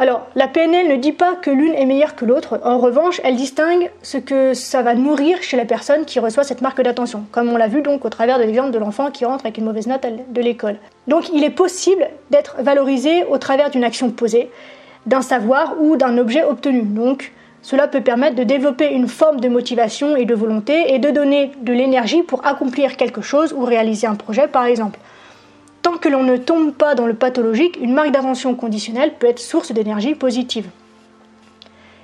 Alors, 0.00 0.26
la 0.34 0.48
PNL 0.48 0.88
ne 0.88 0.96
dit 0.96 1.12
pas 1.12 1.36
que 1.36 1.50
l'une 1.50 1.74
est 1.74 1.86
meilleure 1.86 2.16
que 2.16 2.24
l'autre, 2.24 2.58
en 2.64 2.78
revanche, 2.78 3.20
elle 3.22 3.36
distingue 3.36 3.90
ce 4.02 4.18
que 4.18 4.52
ça 4.52 4.82
va 4.82 4.94
nourrir 4.94 5.40
chez 5.40 5.56
la 5.56 5.64
personne 5.64 6.04
qui 6.04 6.18
reçoit 6.18 6.42
cette 6.42 6.62
marque 6.62 6.82
d'attention, 6.82 7.26
comme 7.30 7.48
on 7.52 7.56
l'a 7.56 7.68
vu 7.68 7.80
donc 7.80 8.04
au 8.04 8.08
travers 8.08 8.38
de 8.38 8.42
l'exemple 8.42 8.72
de 8.72 8.78
l'enfant 8.78 9.12
qui 9.12 9.24
rentre 9.24 9.44
avec 9.44 9.58
une 9.58 9.64
mauvaise 9.64 9.86
note 9.86 10.04
de 10.28 10.40
l'école. 10.40 10.78
Donc, 11.06 11.28
il 11.32 11.44
est 11.44 11.50
possible 11.50 12.08
d'être 12.30 12.56
valorisé 12.58 13.24
au 13.24 13.38
travers 13.38 13.70
d'une 13.70 13.84
action 13.84 14.10
posée, 14.10 14.50
d'un 15.06 15.22
savoir 15.22 15.74
ou 15.80 15.96
d'un 15.96 16.18
objet 16.18 16.42
obtenu. 16.42 16.82
Donc, 16.82 17.32
cela 17.64 17.88
peut 17.88 18.02
permettre 18.02 18.36
de 18.36 18.44
développer 18.44 18.92
une 18.92 19.08
forme 19.08 19.40
de 19.40 19.48
motivation 19.48 20.16
et 20.16 20.26
de 20.26 20.34
volonté 20.34 20.92
et 20.92 20.98
de 20.98 21.08
donner 21.08 21.50
de 21.62 21.72
l'énergie 21.72 22.22
pour 22.22 22.46
accomplir 22.46 22.98
quelque 22.98 23.22
chose 23.22 23.54
ou 23.54 23.64
réaliser 23.64 24.06
un 24.06 24.16
projet 24.16 24.48
par 24.48 24.66
exemple. 24.66 24.98
Tant 25.80 25.96
que 25.96 26.10
l'on 26.10 26.22
ne 26.22 26.36
tombe 26.36 26.74
pas 26.74 26.94
dans 26.94 27.06
le 27.06 27.14
pathologique, 27.14 27.78
une 27.80 27.94
marque 27.94 28.10
d'attention 28.10 28.54
conditionnelle 28.54 29.14
peut 29.18 29.28
être 29.28 29.38
source 29.38 29.72
d'énergie 29.72 30.14
positive. 30.14 30.66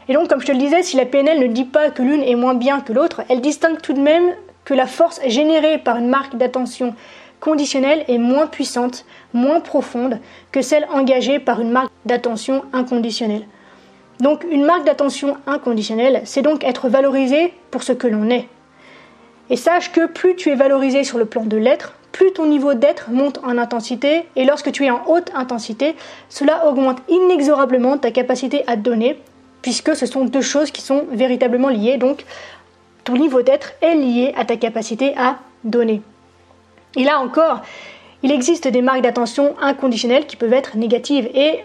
Et 0.08 0.14
donc, 0.14 0.28
comme 0.28 0.40
je 0.40 0.46
te 0.46 0.52
le 0.52 0.58
disais, 0.58 0.82
si 0.82 0.96
la 0.96 1.04
PNL 1.04 1.38
ne 1.38 1.46
dit 1.46 1.66
pas 1.66 1.90
que 1.90 2.00
l'une 2.00 2.22
est 2.22 2.36
moins 2.36 2.54
bien 2.54 2.80
que 2.80 2.94
l'autre, 2.94 3.20
elle 3.28 3.42
distingue 3.42 3.82
tout 3.82 3.92
de 3.92 4.00
même 4.00 4.32
que 4.64 4.72
la 4.72 4.86
force 4.86 5.20
générée 5.26 5.76
par 5.76 5.98
une 5.98 6.08
marque 6.08 6.36
d'attention 6.36 6.94
conditionnelle 7.38 8.06
est 8.08 8.18
moins 8.18 8.46
puissante, 8.46 9.04
moins 9.34 9.60
profonde 9.60 10.20
que 10.52 10.62
celle 10.62 10.86
engagée 10.90 11.38
par 11.38 11.60
une 11.60 11.70
marque 11.70 11.92
d'attention 12.06 12.64
inconditionnelle. 12.72 13.44
Donc 14.20 14.44
une 14.50 14.64
marque 14.64 14.84
d'attention 14.84 15.36
inconditionnelle, 15.46 16.22
c'est 16.24 16.42
donc 16.42 16.62
être 16.64 16.88
valorisé 16.88 17.52
pour 17.70 17.82
ce 17.82 17.92
que 17.92 18.06
l'on 18.06 18.28
est. 18.30 18.46
Et 19.48 19.56
sache 19.56 19.90
que 19.90 20.06
plus 20.06 20.36
tu 20.36 20.50
es 20.50 20.54
valorisé 20.54 21.04
sur 21.04 21.18
le 21.18 21.24
plan 21.24 21.44
de 21.44 21.56
l'être, 21.56 21.94
plus 22.12 22.32
ton 22.32 22.46
niveau 22.46 22.74
d'être 22.74 23.10
monte 23.10 23.38
en 23.44 23.56
intensité, 23.58 24.24
et 24.36 24.44
lorsque 24.44 24.72
tu 24.72 24.84
es 24.84 24.90
en 24.90 25.02
haute 25.06 25.30
intensité, 25.34 25.96
cela 26.28 26.66
augmente 26.68 26.98
inexorablement 27.08 27.98
ta 27.98 28.10
capacité 28.10 28.62
à 28.66 28.76
donner, 28.76 29.18
puisque 29.62 29.96
ce 29.96 30.06
sont 30.06 30.24
deux 30.24 30.42
choses 30.42 30.70
qui 30.70 30.82
sont 30.82 31.04
véritablement 31.12 31.68
liées. 31.68 31.96
Donc, 31.96 32.24
ton 33.04 33.14
niveau 33.14 33.42
d'être 33.42 33.72
est 33.80 33.94
lié 33.94 34.32
à 34.36 34.44
ta 34.44 34.56
capacité 34.56 35.14
à 35.16 35.38
donner. 35.64 36.02
Et 36.96 37.04
là 37.04 37.20
encore, 37.20 37.62
il 38.22 38.32
existe 38.32 38.68
des 38.68 38.82
marques 38.82 39.02
d'attention 39.02 39.54
inconditionnelles 39.60 40.26
qui 40.26 40.36
peuvent 40.36 40.52
être 40.52 40.76
négatives, 40.76 41.28
et 41.34 41.60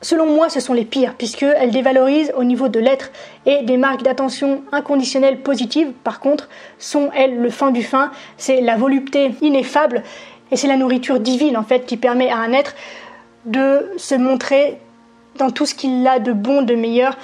Selon 0.00 0.26
moi, 0.26 0.48
ce 0.48 0.60
sont 0.60 0.74
les 0.74 0.84
pires, 0.84 1.14
puisqu'elles 1.14 1.72
dévalorisent 1.72 2.32
au 2.36 2.44
niveau 2.44 2.68
de 2.68 2.78
l'être, 2.78 3.10
et 3.46 3.62
des 3.64 3.76
marques 3.76 4.02
d'attention 4.02 4.62
inconditionnelles 4.70 5.40
positives, 5.40 5.90
par 6.04 6.20
contre, 6.20 6.48
sont, 6.78 7.10
elles, 7.16 7.40
le 7.40 7.50
fin 7.50 7.72
du 7.72 7.82
fin, 7.82 8.12
c'est 8.36 8.60
la 8.60 8.76
volupté 8.76 9.32
ineffable, 9.42 10.04
et 10.52 10.56
c'est 10.56 10.68
la 10.68 10.76
nourriture 10.76 11.18
divine, 11.18 11.56
en 11.56 11.64
fait, 11.64 11.84
qui 11.84 11.96
permet 11.96 12.30
à 12.30 12.36
un 12.36 12.52
être 12.52 12.74
de 13.44 13.90
se 13.96 14.14
montrer 14.14 14.78
dans 15.36 15.50
tout 15.50 15.66
ce 15.66 15.74
qu'il 15.74 16.06
a 16.06 16.20
de 16.20 16.32
bon, 16.32 16.62
de 16.62 16.74
meilleur, 16.74 17.16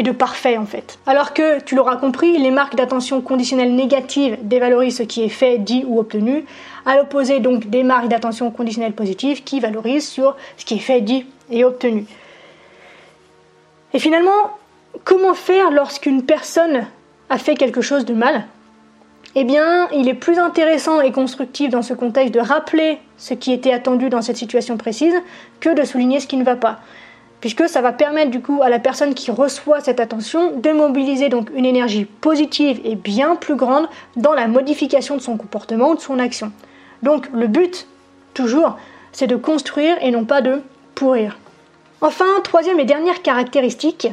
et 0.00 0.02
de 0.02 0.12
parfait 0.12 0.56
en 0.56 0.64
fait. 0.64 0.98
Alors 1.04 1.34
que, 1.34 1.60
tu 1.60 1.74
l'auras 1.74 1.96
compris, 1.96 2.38
les 2.38 2.50
marques 2.50 2.74
d'attention 2.74 3.20
conditionnelles 3.20 3.74
négatives 3.74 4.38
dévalorisent 4.40 4.96
ce 4.96 5.02
qui 5.02 5.22
est 5.22 5.28
fait, 5.28 5.58
dit 5.58 5.84
ou 5.86 6.00
obtenu, 6.00 6.46
à 6.86 6.96
l'opposé 6.96 7.38
donc 7.38 7.68
des 7.68 7.82
marques 7.82 8.08
d'attention 8.08 8.50
conditionnelles 8.50 8.94
positives 8.94 9.44
qui 9.44 9.60
valorisent 9.60 10.08
sur 10.08 10.36
ce 10.56 10.64
qui 10.64 10.76
est 10.76 10.78
fait, 10.78 11.02
dit 11.02 11.26
et 11.50 11.64
obtenu. 11.64 12.06
Et 13.92 13.98
finalement, 13.98 14.56
comment 15.04 15.34
faire 15.34 15.70
lorsqu'une 15.70 16.24
personne 16.24 16.86
a 17.28 17.38
fait 17.38 17.54
quelque 17.54 17.80
chose 17.80 18.04
de 18.04 18.14
mal? 18.14 18.44
Eh 19.34 19.44
bien, 19.44 19.88
il 19.92 20.08
est 20.08 20.14
plus 20.14 20.38
intéressant 20.38 21.00
et 21.00 21.12
constructif 21.12 21.70
dans 21.70 21.82
ce 21.82 21.94
contexte 21.94 22.34
de 22.34 22.40
rappeler 22.40 22.98
ce 23.16 23.34
qui 23.34 23.52
était 23.52 23.72
attendu 23.72 24.08
dans 24.08 24.22
cette 24.22 24.36
situation 24.36 24.76
précise 24.76 25.14
que 25.60 25.70
de 25.70 25.84
souligner 25.84 26.18
ce 26.18 26.26
qui 26.26 26.36
ne 26.36 26.44
va 26.44 26.56
pas 26.56 26.80
puisque 27.40 27.68
ça 27.68 27.80
va 27.80 27.92
permettre 27.92 28.30
du 28.30 28.40
coup 28.40 28.60
à 28.62 28.68
la 28.68 28.78
personne 28.78 29.14
qui 29.14 29.30
reçoit 29.30 29.80
cette 29.80 30.00
attention 30.00 30.56
de 30.56 30.70
mobiliser 30.70 31.28
donc 31.28 31.50
une 31.54 31.64
énergie 31.64 32.04
positive 32.04 32.80
et 32.84 32.94
bien 32.94 33.36
plus 33.36 33.56
grande 33.56 33.88
dans 34.16 34.34
la 34.34 34.46
modification 34.46 35.16
de 35.16 35.22
son 35.22 35.36
comportement 35.36 35.90
ou 35.90 35.96
de 35.96 36.00
son 36.00 36.18
action. 36.18 36.52
Donc 37.02 37.28
le 37.32 37.46
but, 37.46 37.86
toujours, 38.34 38.76
c'est 39.12 39.26
de 39.26 39.36
construire 39.36 39.96
et 40.02 40.10
non 40.10 40.24
pas 40.24 40.42
de 40.42 40.60
pourrir. 40.94 41.38
Enfin, 42.00 42.26
troisième 42.42 42.80
et 42.80 42.84
dernière 42.84 43.22
caractéristique, 43.22 44.08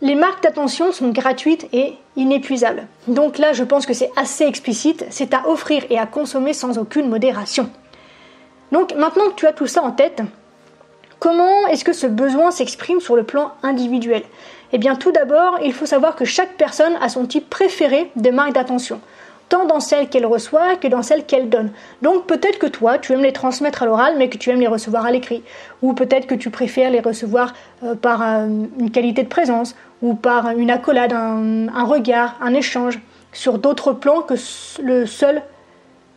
les 0.00 0.14
marques 0.14 0.42
d'attention 0.42 0.92
sont 0.92 1.10
gratuites 1.10 1.66
et 1.72 1.94
inépuisables. 2.16 2.86
Donc 3.06 3.38
là, 3.38 3.52
je 3.52 3.64
pense 3.64 3.86
que 3.86 3.94
c'est 3.94 4.10
assez 4.16 4.44
explicite, 4.44 5.06
c'est 5.10 5.34
à 5.34 5.48
offrir 5.48 5.84
et 5.90 5.98
à 5.98 6.06
consommer 6.06 6.52
sans 6.52 6.78
aucune 6.78 7.08
modération. 7.08 7.70
Donc 8.72 8.94
maintenant 8.94 9.28
que 9.30 9.34
tu 9.34 9.46
as 9.46 9.52
tout 9.52 9.66
ça 9.66 9.82
en 9.82 9.92
tête, 9.92 10.22
Comment 11.18 11.66
est-ce 11.66 11.84
que 11.84 11.92
ce 11.92 12.06
besoin 12.06 12.52
s'exprime 12.52 13.00
sur 13.00 13.16
le 13.16 13.24
plan 13.24 13.50
individuel? 13.64 14.22
Eh 14.72 14.78
bien 14.78 14.94
tout 14.94 15.10
d'abord, 15.10 15.58
il 15.64 15.72
faut 15.72 15.86
savoir 15.86 16.14
que 16.14 16.24
chaque 16.24 16.56
personne 16.56 16.96
a 17.00 17.08
son 17.08 17.26
type 17.26 17.50
préféré 17.50 18.10
de 18.14 18.30
marque 18.30 18.52
d'attention, 18.52 19.00
tant 19.48 19.64
dans 19.64 19.80
celle 19.80 20.08
qu'elle 20.08 20.26
reçoit 20.26 20.76
que 20.76 20.88
dans 20.88 21.02
celle 21.02 21.24
qu'elle 21.24 21.48
donne. 21.48 21.70
Donc 22.02 22.26
peut-être 22.26 22.58
que 22.58 22.66
toi, 22.66 22.98
tu 22.98 23.12
aimes 23.12 23.22
les 23.22 23.32
transmettre 23.32 23.82
à 23.82 23.86
l'oral, 23.86 24.14
mais 24.18 24.28
que 24.28 24.38
tu 24.38 24.50
aimes 24.50 24.60
les 24.60 24.66
recevoir 24.66 25.06
à 25.06 25.10
l'écrit. 25.10 25.42
Ou 25.82 25.92
peut-être 25.94 26.26
que 26.26 26.34
tu 26.34 26.50
préfères 26.50 26.90
les 26.90 27.00
recevoir 27.00 27.54
euh, 27.82 27.94
par 27.94 28.22
euh, 28.22 28.46
une 28.78 28.90
qualité 28.90 29.22
de 29.22 29.28
présence, 29.28 29.74
ou 30.02 30.14
par 30.14 30.50
une 30.50 30.70
accolade, 30.70 31.12
un 31.12 31.84
regard, 31.84 32.36
un 32.40 32.54
échange, 32.54 33.00
sur 33.32 33.58
d'autres 33.58 33.92
plans 33.92 34.22
que 34.22 34.34
le 34.80 35.06
seul 35.06 35.42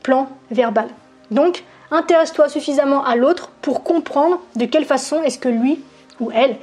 plan 0.03 0.29
verbal. 0.51 0.88
Donc, 1.31 1.63
Intéresse-toi 1.91 2.47
suffisamment 2.47 3.03
à 3.03 3.17
l'autre 3.17 3.51
pour 3.61 3.83
comprendre 3.83 4.39
de 4.55 4.65
quelle 4.65 4.85
façon 4.85 5.21
est-ce 5.23 5.38
que 5.38 5.50
lui 5.50 5.81
ou 6.21 6.31
elle 6.33 6.55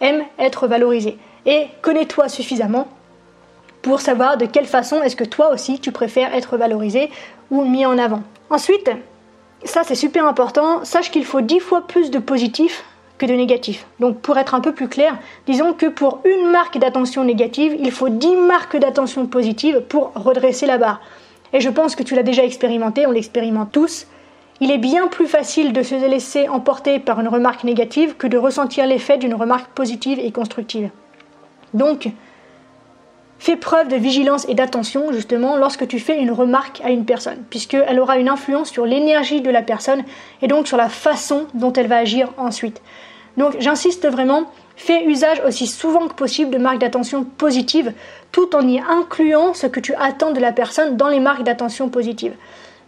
aime 0.00 0.22
être 0.38 0.68
valorisé. 0.68 1.16
Et 1.46 1.68
connais-toi 1.80 2.28
suffisamment 2.28 2.86
pour 3.86 4.00
savoir 4.00 4.36
de 4.36 4.46
quelle 4.46 4.66
façon 4.66 5.00
est-ce 5.00 5.14
que 5.14 5.22
toi 5.22 5.52
aussi 5.52 5.78
tu 5.78 5.92
préfères 5.92 6.34
être 6.34 6.56
valorisé 6.56 7.08
ou 7.52 7.64
mis 7.64 7.86
en 7.86 7.98
avant. 7.98 8.22
Ensuite, 8.50 8.90
ça 9.62 9.82
c'est 9.84 9.94
super 9.94 10.26
important, 10.26 10.84
sache 10.84 11.12
qu'il 11.12 11.24
faut 11.24 11.40
dix 11.40 11.60
fois 11.60 11.86
plus 11.86 12.10
de 12.10 12.18
positifs 12.18 12.84
que 13.16 13.26
de 13.26 13.32
négatifs. 13.32 13.86
Donc 14.00 14.18
pour 14.18 14.38
être 14.38 14.56
un 14.56 14.60
peu 14.60 14.72
plus 14.72 14.88
clair, 14.88 15.16
disons 15.46 15.72
que 15.72 15.86
pour 15.86 16.18
une 16.24 16.50
marque 16.50 16.78
d'attention 16.78 17.22
négative, 17.22 17.76
il 17.78 17.92
faut 17.92 18.08
10 18.08 18.34
marques 18.34 18.76
d'attention 18.76 19.24
positive 19.26 19.80
pour 19.88 20.10
redresser 20.16 20.66
la 20.66 20.78
barre. 20.78 21.00
Et 21.52 21.60
je 21.60 21.70
pense 21.70 21.94
que 21.94 22.02
tu 22.02 22.16
l'as 22.16 22.24
déjà 22.24 22.42
expérimenté, 22.42 23.06
on 23.06 23.12
l'expérimente 23.12 23.70
tous. 23.70 24.08
Il 24.60 24.72
est 24.72 24.78
bien 24.78 25.06
plus 25.06 25.28
facile 25.28 25.72
de 25.72 25.84
se 25.84 25.94
laisser 25.94 26.48
emporter 26.48 26.98
par 26.98 27.20
une 27.20 27.28
remarque 27.28 27.62
négative 27.62 28.16
que 28.16 28.26
de 28.26 28.36
ressentir 28.36 28.84
l'effet 28.84 29.16
d'une 29.16 29.34
remarque 29.34 29.70
positive 29.76 30.18
et 30.18 30.32
constructive. 30.32 30.90
Donc, 31.72 32.08
fais 33.38 33.56
preuve 33.56 33.88
de 33.88 33.96
vigilance 33.96 34.46
et 34.48 34.54
d'attention 34.54 35.12
justement 35.12 35.56
lorsque 35.56 35.86
tu 35.86 35.98
fais 35.98 36.18
une 36.18 36.30
remarque 36.30 36.80
à 36.84 36.90
une 36.90 37.04
personne, 37.04 37.44
puisqu'elle 37.50 38.00
aura 38.00 38.18
une 38.18 38.28
influence 38.28 38.70
sur 38.70 38.86
l'énergie 38.86 39.40
de 39.40 39.50
la 39.50 39.62
personne 39.62 40.04
et 40.42 40.48
donc 40.48 40.66
sur 40.66 40.76
la 40.76 40.88
façon 40.88 41.46
dont 41.54 41.72
elle 41.72 41.88
va 41.88 41.98
agir 41.98 42.32
ensuite. 42.38 42.80
Donc 43.36 43.56
j'insiste 43.60 44.08
vraiment, 44.08 44.50
fais 44.76 45.04
usage 45.04 45.42
aussi 45.46 45.66
souvent 45.66 46.08
que 46.08 46.14
possible 46.14 46.50
de 46.50 46.58
marques 46.58 46.78
d'attention 46.78 47.24
positives, 47.24 47.92
tout 48.32 48.54
en 48.56 48.66
y 48.66 48.80
incluant 48.80 49.52
ce 49.52 49.66
que 49.66 49.80
tu 49.80 49.94
attends 49.94 50.32
de 50.32 50.40
la 50.40 50.52
personne 50.52 50.96
dans 50.96 51.08
les 51.08 51.20
marques 51.20 51.42
d'attention 51.42 51.88
positives. 51.88 52.34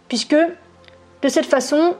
Puisque 0.07 0.35
de 0.35 1.27
cette 1.27 1.45
façon, 1.45 1.95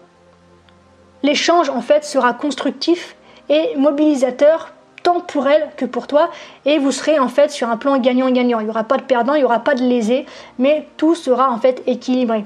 l'échange 1.22 1.70
en 1.70 1.82
fait 1.82 2.04
sera 2.04 2.34
constructif 2.34 3.16
et 3.50 3.76
mobilisateur 3.76 4.74
tant 5.04 5.20
pour 5.20 5.48
elle 5.48 5.70
que 5.78 5.86
pour 5.86 6.08
toi 6.08 6.30
et 6.66 6.78
vous 6.80 6.92
serez 6.92 7.20
en 7.20 7.28
fait 7.28 7.52
sur 7.52 7.70
un 7.70 7.78
plan 7.78 7.98
gagnant-gagnant. 7.98 8.60
Il 8.60 8.66
n'y 8.66 8.70
aura 8.70 8.84
pas 8.84 8.98
de 8.98 9.04
perdant, 9.04 9.34
il 9.34 9.40
n'y 9.40 9.44
aura 9.44 9.60
pas 9.60 9.76
de 9.76 9.84
lésé, 9.84 10.26
mais 10.58 10.88
tout 10.98 11.16
sera 11.16 11.52
en 11.52 11.58
fait 11.58 11.84
équilibré. 11.88 12.46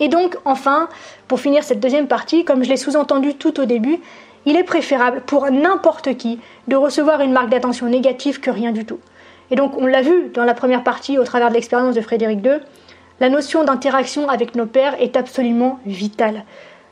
Et 0.00 0.08
donc 0.08 0.36
enfin, 0.44 0.88
pour 1.26 1.40
finir 1.40 1.64
cette 1.64 1.80
deuxième 1.80 2.06
partie, 2.06 2.44
comme 2.44 2.62
je 2.62 2.68
l'ai 2.68 2.76
sous-entendu 2.76 3.34
tout 3.34 3.60
au 3.60 3.64
début, 3.64 3.98
il 4.46 4.56
est 4.56 4.64
préférable 4.64 5.22
pour 5.26 5.50
n'importe 5.50 6.16
qui 6.16 6.40
de 6.68 6.76
recevoir 6.76 7.20
une 7.20 7.32
marque 7.32 7.50
d'attention 7.50 7.86
négative 7.86 8.40
que 8.40 8.50
rien 8.50 8.72
du 8.72 8.84
tout. 8.84 9.00
Et 9.50 9.56
donc 9.56 9.76
on 9.76 9.86
l'a 9.86 10.02
vu 10.02 10.30
dans 10.34 10.44
la 10.44 10.54
première 10.54 10.84
partie 10.84 11.18
au 11.18 11.24
travers 11.24 11.48
de 11.48 11.54
l'expérience 11.54 11.94
de 11.94 12.00
Frédéric 12.00 12.44
II, 12.44 12.60
la 13.20 13.28
notion 13.28 13.64
d'interaction 13.64 14.28
avec 14.28 14.54
nos 14.54 14.66
pères 14.66 14.94
est 15.00 15.16
absolument 15.16 15.80
vitale. 15.86 16.44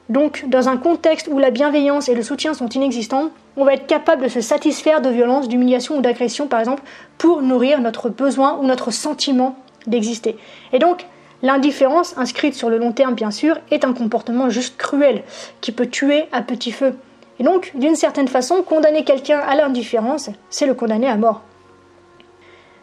Donc, 0.09 0.45
dans 0.49 0.69
un 0.69 0.77
contexte 0.77 1.29
où 1.31 1.39
la 1.39 1.51
bienveillance 1.51 2.09
et 2.09 2.15
le 2.15 2.23
soutien 2.23 2.55
sont 2.55 2.69
inexistants, 2.69 3.31
on 3.57 3.65
va 3.65 3.75
être 3.75 3.87
capable 3.87 4.23
de 4.25 4.29
se 4.29 4.41
satisfaire 4.41 5.01
de 5.01 5.09
violence, 5.09 5.49
d'humiliation 5.49 5.97
ou 5.97 6.01
d'agression, 6.01 6.47
par 6.47 6.61
exemple, 6.61 6.83
pour 7.19 7.43
nourrir 7.43 7.81
notre 7.81 8.09
besoin 8.09 8.59
ou 8.59 8.67
notre 8.67 8.91
sentiment 8.91 9.57
d'exister. 9.87 10.37
Et 10.73 10.79
donc, 10.79 11.07
l'indifférence, 11.43 12.17
inscrite 12.19 12.55
sur 12.55 12.69
le 12.69 12.79
long 12.79 12.93
terme 12.93 13.15
bien 13.15 13.31
sûr, 13.31 13.59
est 13.71 13.85
un 13.85 13.93
comportement 13.93 14.51
juste 14.51 14.77
cruel, 14.77 15.23
qui 15.61 15.73
peut 15.73 15.87
tuer 15.87 16.25
à 16.33 16.43
petit 16.43 16.73
feu. 16.73 16.95
Et 17.39 17.45
donc, 17.45 17.73
d'une 17.75 17.97
certaine 17.97 18.29
façon, 18.29 18.63
condamner 18.63 19.05
quelqu'un 19.05 19.41
à 19.41 19.57
l'indifférence, 19.57 20.31
c'est 20.51 20.67
le 20.67 20.75
condamner 20.75 21.09
à 21.09 21.17
mort. 21.17 21.43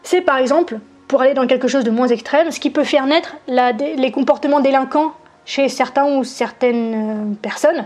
C'est 0.03 0.22
par 0.22 0.38
exemple 0.38 0.80
pour 1.08 1.22
aller 1.22 1.34
dans 1.34 1.48
quelque 1.48 1.68
chose 1.68 1.84
de 1.84 1.92
moins 1.92 2.08
extrême, 2.08 2.51
ce 2.51 2.60
qui 2.60 2.70
peut 2.70 2.84
faire 2.84 3.06
naître 3.06 3.36
les 3.48 4.12
comportements 4.12 4.60
délinquants 4.60 5.13
chez 5.46 5.70
certains 5.70 6.06
ou 6.06 6.24
certaines 6.24 6.94
euh, 6.94 7.36
personnes, 7.42 7.86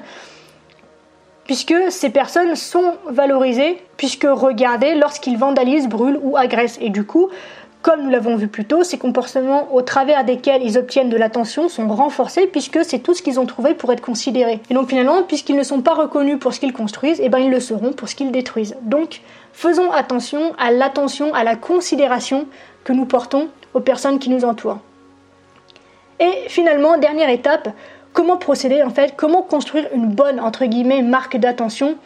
puisque 1.48 1.74
ces 1.90 2.10
personnes 2.10 2.56
sont 2.56 2.94
valorisées, 3.10 3.82
puisque 3.96 4.28
regardées 4.30 4.96
lorsqu'ils 4.96 5.38
vandalisent, 5.38 5.88
brûlent 5.88 6.20
ou 6.22 6.38
agressent. 6.38 6.78
Et 6.82 6.90
du 6.90 7.06
coup, 7.06 7.30
comme 7.82 8.04
nous 8.04 8.10
l'avons 8.10 8.36
vu 8.36 8.50
plus 8.50 8.66
tôt, 8.66 8.84
ces 8.84 8.98
comportements 8.98 9.74
au 9.74 9.82
travers 9.82 10.26
desquels 10.26 10.62
ils 10.62 10.78
obtiennent 10.78 11.10
de 11.10 11.16
l'attention 11.16 11.70
sont 11.70 11.88
renforcés 11.88 12.48
puisque 12.48 12.84
c'est 12.84 13.00
tout 13.00 13.14
ce 13.14 13.22
qu'ils 13.22 13.40
ont 13.40 13.46
trouvé 13.46 13.74
pour 13.76 13.94
être 13.94 14.02
considérés. 14.02 14.60
Et 14.70 14.74
donc 14.74 14.90
finalement, 14.90 15.24
puisqu'ils 15.24 15.56
ne 15.56 15.64
sont 15.64 15.82
pas 15.82 15.94
reconnus 15.94 16.38
pour 16.38 16.54
ce 16.54 16.60
qu'ils 16.60 16.74
construisent, 16.74 17.22
eh 17.24 17.30
ben 17.30 17.40
ils 17.40 17.50
le 17.50 17.62
seront 17.62 17.94
pour 17.94 18.10
ce 18.10 18.16
qu'ils 18.16 18.32
détruisent. 18.32 18.76
Donc 18.82 19.22
faisons 19.54 19.90
attention 19.92 20.54
à 20.60 20.72
l'attention, 20.72 21.34
à 21.34 21.46
la 21.46 21.56
considération 21.56 22.48
que 22.84 22.92
nous 22.92 23.06
portons 23.06 23.48
aux 23.74 23.80
personnes 23.80 24.20
qui 24.20 24.30
nous 24.30 24.44
entourent. 24.44 24.80
Et 26.20 26.50
finalement, 26.50 26.98
dernière 26.98 27.30
étape, 27.30 27.70
comment 28.18 28.38
procéder 28.38 28.82
en 28.82 28.90
fait, 28.90 29.14
comment 29.16 29.44
construire 29.44 29.86
une 29.94 30.08
bonne 30.08 30.40
entre 30.40 30.66
guillemets 30.66 31.04
marque 31.04 31.38
d'attention. 31.38 31.98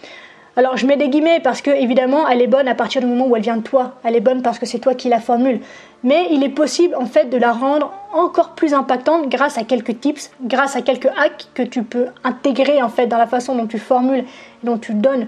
Alors 0.57 0.75
je 0.75 0.85
mets 0.85 0.97
des 0.97 1.07
guillemets 1.07 1.39
parce 1.39 1.61
que 1.61 1.71
évidemment 1.71 2.27
elle 2.27 2.41
est 2.41 2.47
bonne 2.47 2.67
à 2.67 2.75
partir 2.75 2.99
du 2.99 3.07
moment 3.07 3.27
où 3.27 3.35
elle 3.37 3.41
vient 3.41 3.55
de 3.55 3.61
toi, 3.61 3.93
elle 4.03 4.17
est 4.17 4.19
bonne 4.19 4.41
parce 4.41 4.59
que 4.59 4.65
c'est 4.65 4.79
toi 4.79 4.93
qui 4.93 5.07
la 5.07 5.21
formule. 5.21 5.61
Mais 6.03 6.27
il 6.31 6.43
est 6.43 6.49
possible 6.49 6.95
en 6.95 7.05
fait 7.05 7.29
de 7.29 7.37
la 7.37 7.53
rendre 7.53 7.93
encore 8.11 8.49
plus 8.55 8.73
impactante 8.73 9.29
grâce 9.29 9.57
à 9.57 9.63
quelques 9.63 10.01
tips, 10.01 10.31
grâce 10.41 10.75
à 10.75 10.81
quelques 10.81 11.07
hacks 11.17 11.47
que 11.53 11.63
tu 11.63 11.81
peux 11.81 12.07
intégrer 12.25 12.81
en 12.81 12.89
fait 12.89 13.07
dans 13.07 13.17
la 13.17 13.27
façon 13.27 13.55
dont 13.55 13.67
tu 13.67 13.79
formules, 13.79 14.25
dont 14.63 14.77
tu 14.77 14.93
donnes 14.93 15.27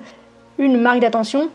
une 0.57 0.81
marque 0.81 0.99
d'attention 0.99 1.47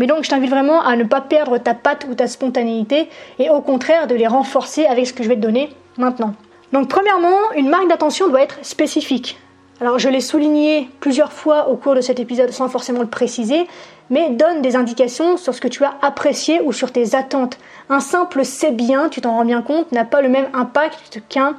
mais 0.00 0.08
donc 0.08 0.24
je 0.24 0.28
t'invite 0.28 0.50
vraiment 0.50 0.82
à 0.82 0.96
ne 0.96 1.04
pas 1.04 1.20
perdre 1.20 1.56
ta 1.58 1.74
patte 1.74 2.04
ou 2.10 2.14
ta 2.16 2.26
spontanéité 2.26 3.08
et 3.38 3.48
au 3.48 3.60
contraire 3.60 4.08
de 4.08 4.16
les 4.16 4.26
renforcer 4.26 4.86
avec 4.86 5.06
ce 5.06 5.12
que 5.12 5.22
je 5.22 5.28
vais 5.28 5.36
te 5.36 5.40
donner 5.40 5.70
maintenant. 5.98 6.34
Donc 6.72 6.88
premièrement, 6.88 7.52
une 7.56 7.68
marque 7.68 7.88
d'attention 7.88 8.28
doit 8.28 8.42
être 8.42 8.58
spécifique. 8.62 9.38
Alors 9.80 9.98
je 9.98 10.08
l'ai 10.08 10.20
souligné 10.20 10.88
plusieurs 11.00 11.32
fois 11.32 11.68
au 11.68 11.76
cours 11.76 11.94
de 11.94 12.00
cet 12.00 12.18
épisode 12.18 12.50
sans 12.50 12.68
forcément 12.68 13.00
le 13.00 13.08
préciser, 13.08 13.66
mais 14.08 14.30
donne 14.30 14.62
des 14.62 14.74
indications 14.74 15.36
sur 15.36 15.54
ce 15.54 15.60
que 15.60 15.68
tu 15.68 15.84
as 15.84 15.94
apprécié 16.00 16.60
ou 16.62 16.72
sur 16.72 16.92
tes 16.92 17.14
attentes. 17.14 17.58
Un 17.90 18.00
simple 18.00 18.44
c'est 18.44 18.72
bien, 18.72 19.08
tu 19.08 19.20
t'en 19.20 19.32
rends 19.32 19.44
bien 19.44 19.62
compte, 19.62 19.92
n'a 19.92 20.04
pas 20.04 20.22
le 20.22 20.28
même 20.28 20.48
impact 20.54 21.22
qu'un, 21.28 21.56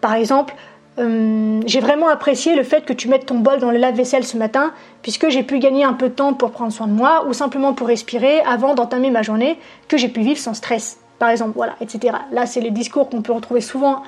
par 0.00 0.14
exemple, 0.14 0.54
euh, 0.98 1.60
j'ai 1.66 1.80
vraiment 1.80 2.08
apprécié 2.08 2.56
le 2.56 2.62
fait 2.62 2.84
que 2.84 2.92
tu 2.92 3.08
mettes 3.08 3.26
ton 3.26 3.38
bol 3.38 3.58
dans 3.60 3.70
le 3.70 3.78
lave-vaisselle 3.78 4.24
ce 4.24 4.36
matin, 4.36 4.72
puisque 5.02 5.28
j'ai 5.28 5.42
pu 5.42 5.58
gagner 5.58 5.84
un 5.84 5.92
peu 5.92 6.08
de 6.08 6.14
temps 6.14 6.34
pour 6.34 6.50
prendre 6.50 6.72
soin 6.72 6.86
de 6.86 6.92
moi, 6.92 7.24
ou 7.28 7.32
simplement 7.32 7.72
pour 7.72 7.86
respirer 7.86 8.40
avant 8.40 8.74
d'entamer 8.74 9.10
ma 9.10 9.22
journée, 9.22 9.58
que 9.86 9.96
j'ai 9.96 10.08
pu 10.08 10.20
vivre 10.20 10.38
sans 10.38 10.54
stress, 10.54 10.98
par 11.18 11.30
exemple, 11.30 11.52
voilà, 11.54 11.74
etc. 11.80 12.16
Là, 12.32 12.46
c'est 12.46 12.60
les 12.60 12.70
discours 12.70 13.08
qu'on 13.08 13.22
peut 13.22 13.32
retrouver 13.32 13.60
souvent 13.60 14.02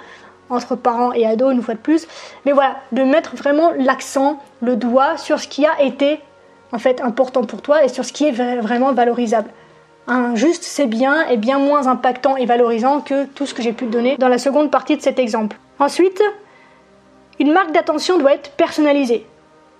entre 0.50 0.76
parents 0.76 1.12
et 1.12 1.26
ados, 1.26 1.52
une 1.52 1.62
fois 1.62 1.74
de 1.74 1.80
plus. 1.80 2.06
Mais 2.44 2.52
voilà, 2.52 2.76
de 2.92 3.02
mettre 3.02 3.36
vraiment 3.36 3.72
l'accent, 3.78 4.38
le 4.60 4.76
doigt 4.76 5.16
sur 5.16 5.40
ce 5.40 5.48
qui 5.48 5.64
a 5.64 5.82
été 5.82 6.20
en 6.72 6.78
fait 6.78 7.00
important 7.00 7.44
pour 7.44 7.62
toi 7.62 7.84
et 7.84 7.88
sur 7.88 8.04
ce 8.04 8.12
qui 8.12 8.26
est 8.26 8.60
vraiment 8.60 8.92
valorisable. 8.92 9.50
Un 10.06 10.34
juste 10.34 10.64
c'est 10.64 10.86
bien 10.86 11.26
est 11.28 11.36
bien 11.36 11.58
moins 11.58 11.86
impactant 11.86 12.36
et 12.36 12.46
valorisant 12.46 13.00
que 13.00 13.26
tout 13.26 13.46
ce 13.46 13.54
que 13.54 13.62
j'ai 13.62 13.72
pu 13.72 13.86
te 13.86 13.90
donner 13.90 14.16
dans 14.16 14.28
la 14.28 14.38
seconde 14.38 14.70
partie 14.70 14.96
de 14.96 15.02
cet 15.02 15.18
exemple. 15.18 15.56
Ensuite, 15.78 16.22
une 17.38 17.52
marque 17.52 17.72
d'attention 17.72 18.18
doit 18.18 18.34
être 18.34 18.50
personnalisée. 18.52 19.26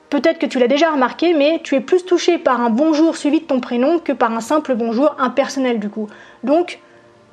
Peut-être 0.09 0.39
que 0.39 0.47
tu 0.47 0.59
l'as 0.59 0.67
déjà 0.67 0.91
remarqué, 0.91 1.35
mais 1.35 1.61
tu 1.63 1.77
es 1.77 1.81
plus 1.81 2.05
touché 2.05 2.39
par 2.39 2.61
un 2.61 2.71
bonjour 2.71 3.17
suivi 3.17 3.41
de 3.41 3.45
ton 3.45 3.61
prénom 3.61 4.01
que 4.01 4.13
par 4.13 4.33
un 4.33 4.41
simple 4.41 4.75
bonjour 4.75 5.15
impersonnel 5.19 5.79
du 5.79 5.89
coup. 5.89 6.09
Donc, 6.43 6.81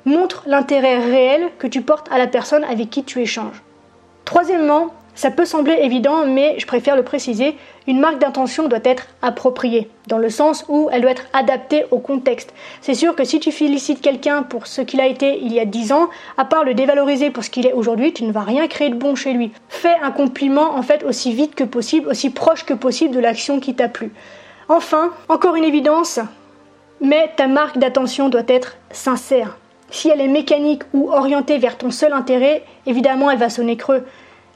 montre 0.08 0.42
l'intérêt 0.46 0.98
réel 0.98 1.50
que 1.58 1.66
tu 1.66 1.82
portes 1.82 2.10
à 2.10 2.18
la 2.18 2.26
personne 2.26 2.64
avec 2.64 2.90
qui 2.90 3.04
tu 3.04 3.20
échanges. 3.20 3.62
Troisièmement, 4.24 4.88
ça 5.18 5.32
peut 5.32 5.46
sembler 5.46 5.76
évident, 5.82 6.26
mais 6.26 6.54
je 6.60 6.66
préfère 6.66 6.94
le 6.94 7.02
préciser, 7.02 7.56
une 7.88 7.98
marque 7.98 8.20
d'intention 8.20 8.68
doit 8.68 8.78
être 8.84 9.08
appropriée, 9.20 9.90
dans 10.06 10.18
le 10.18 10.30
sens 10.30 10.64
où 10.68 10.90
elle 10.92 11.00
doit 11.00 11.10
être 11.10 11.26
adaptée 11.32 11.86
au 11.90 11.98
contexte. 11.98 12.54
C'est 12.82 12.94
sûr 12.94 13.16
que 13.16 13.24
si 13.24 13.40
tu 13.40 13.50
félicites 13.50 14.00
quelqu'un 14.00 14.44
pour 14.44 14.68
ce 14.68 14.80
qu'il 14.80 15.00
a 15.00 15.08
été 15.08 15.40
il 15.42 15.52
y 15.52 15.58
a 15.58 15.64
10 15.64 15.90
ans, 15.90 16.08
à 16.36 16.44
part 16.44 16.62
le 16.62 16.74
dévaloriser 16.74 17.30
pour 17.30 17.42
ce 17.42 17.50
qu'il 17.50 17.66
est 17.66 17.72
aujourd'hui, 17.72 18.12
tu 18.12 18.22
ne 18.22 18.30
vas 18.30 18.42
rien 18.42 18.68
créer 18.68 18.90
de 18.90 18.94
bon 18.94 19.16
chez 19.16 19.32
lui. 19.32 19.50
Fais 19.68 19.96
un 20.04 20.12
compliment 20.12 20.76
en 20.76 20.82
fait 20.82 21.02
aussi 21.02 21.32
vite 21.32 21.56
que 21.56 21.64
possible, 21.64 22.08
aussi 22.08 22.30
proche 22.30 22.64
que 22.64 22.74
possible 22.74 23.12
de 23.12 23.20
l'action 23.20 23.58
qui 23.58 23.74
t'a 23.74 23.88
plu. 23.88 24.12
Enfin, 24.68 25.10
encore 25.28 25.56
une 25.56 25.64
évidence, 25.64 26.20
mais 27.00 27.32
ta 27.36 27.48
marque 27.48 27.78
d'attention 27.78 28.28
doit 28.28 28.42
être 28.46 28.76
sincère. 28.92 29.56
Si 29.90 30.08
elle 30.08 30.20
est 30.20 30.28
mécanique 30.28 30.82
ou 30.92 31.10
orientée 31.10 31.58
vers 31.58 31.78
ton 31.78 31.90
seul 31.90 32.12
intérêt, 32.12 32.62
évidemment 32.86 33.30
elle 33.30 33.38
va 33.38 33.48
sonner 33.48 33.76
creux. 33.76 34.04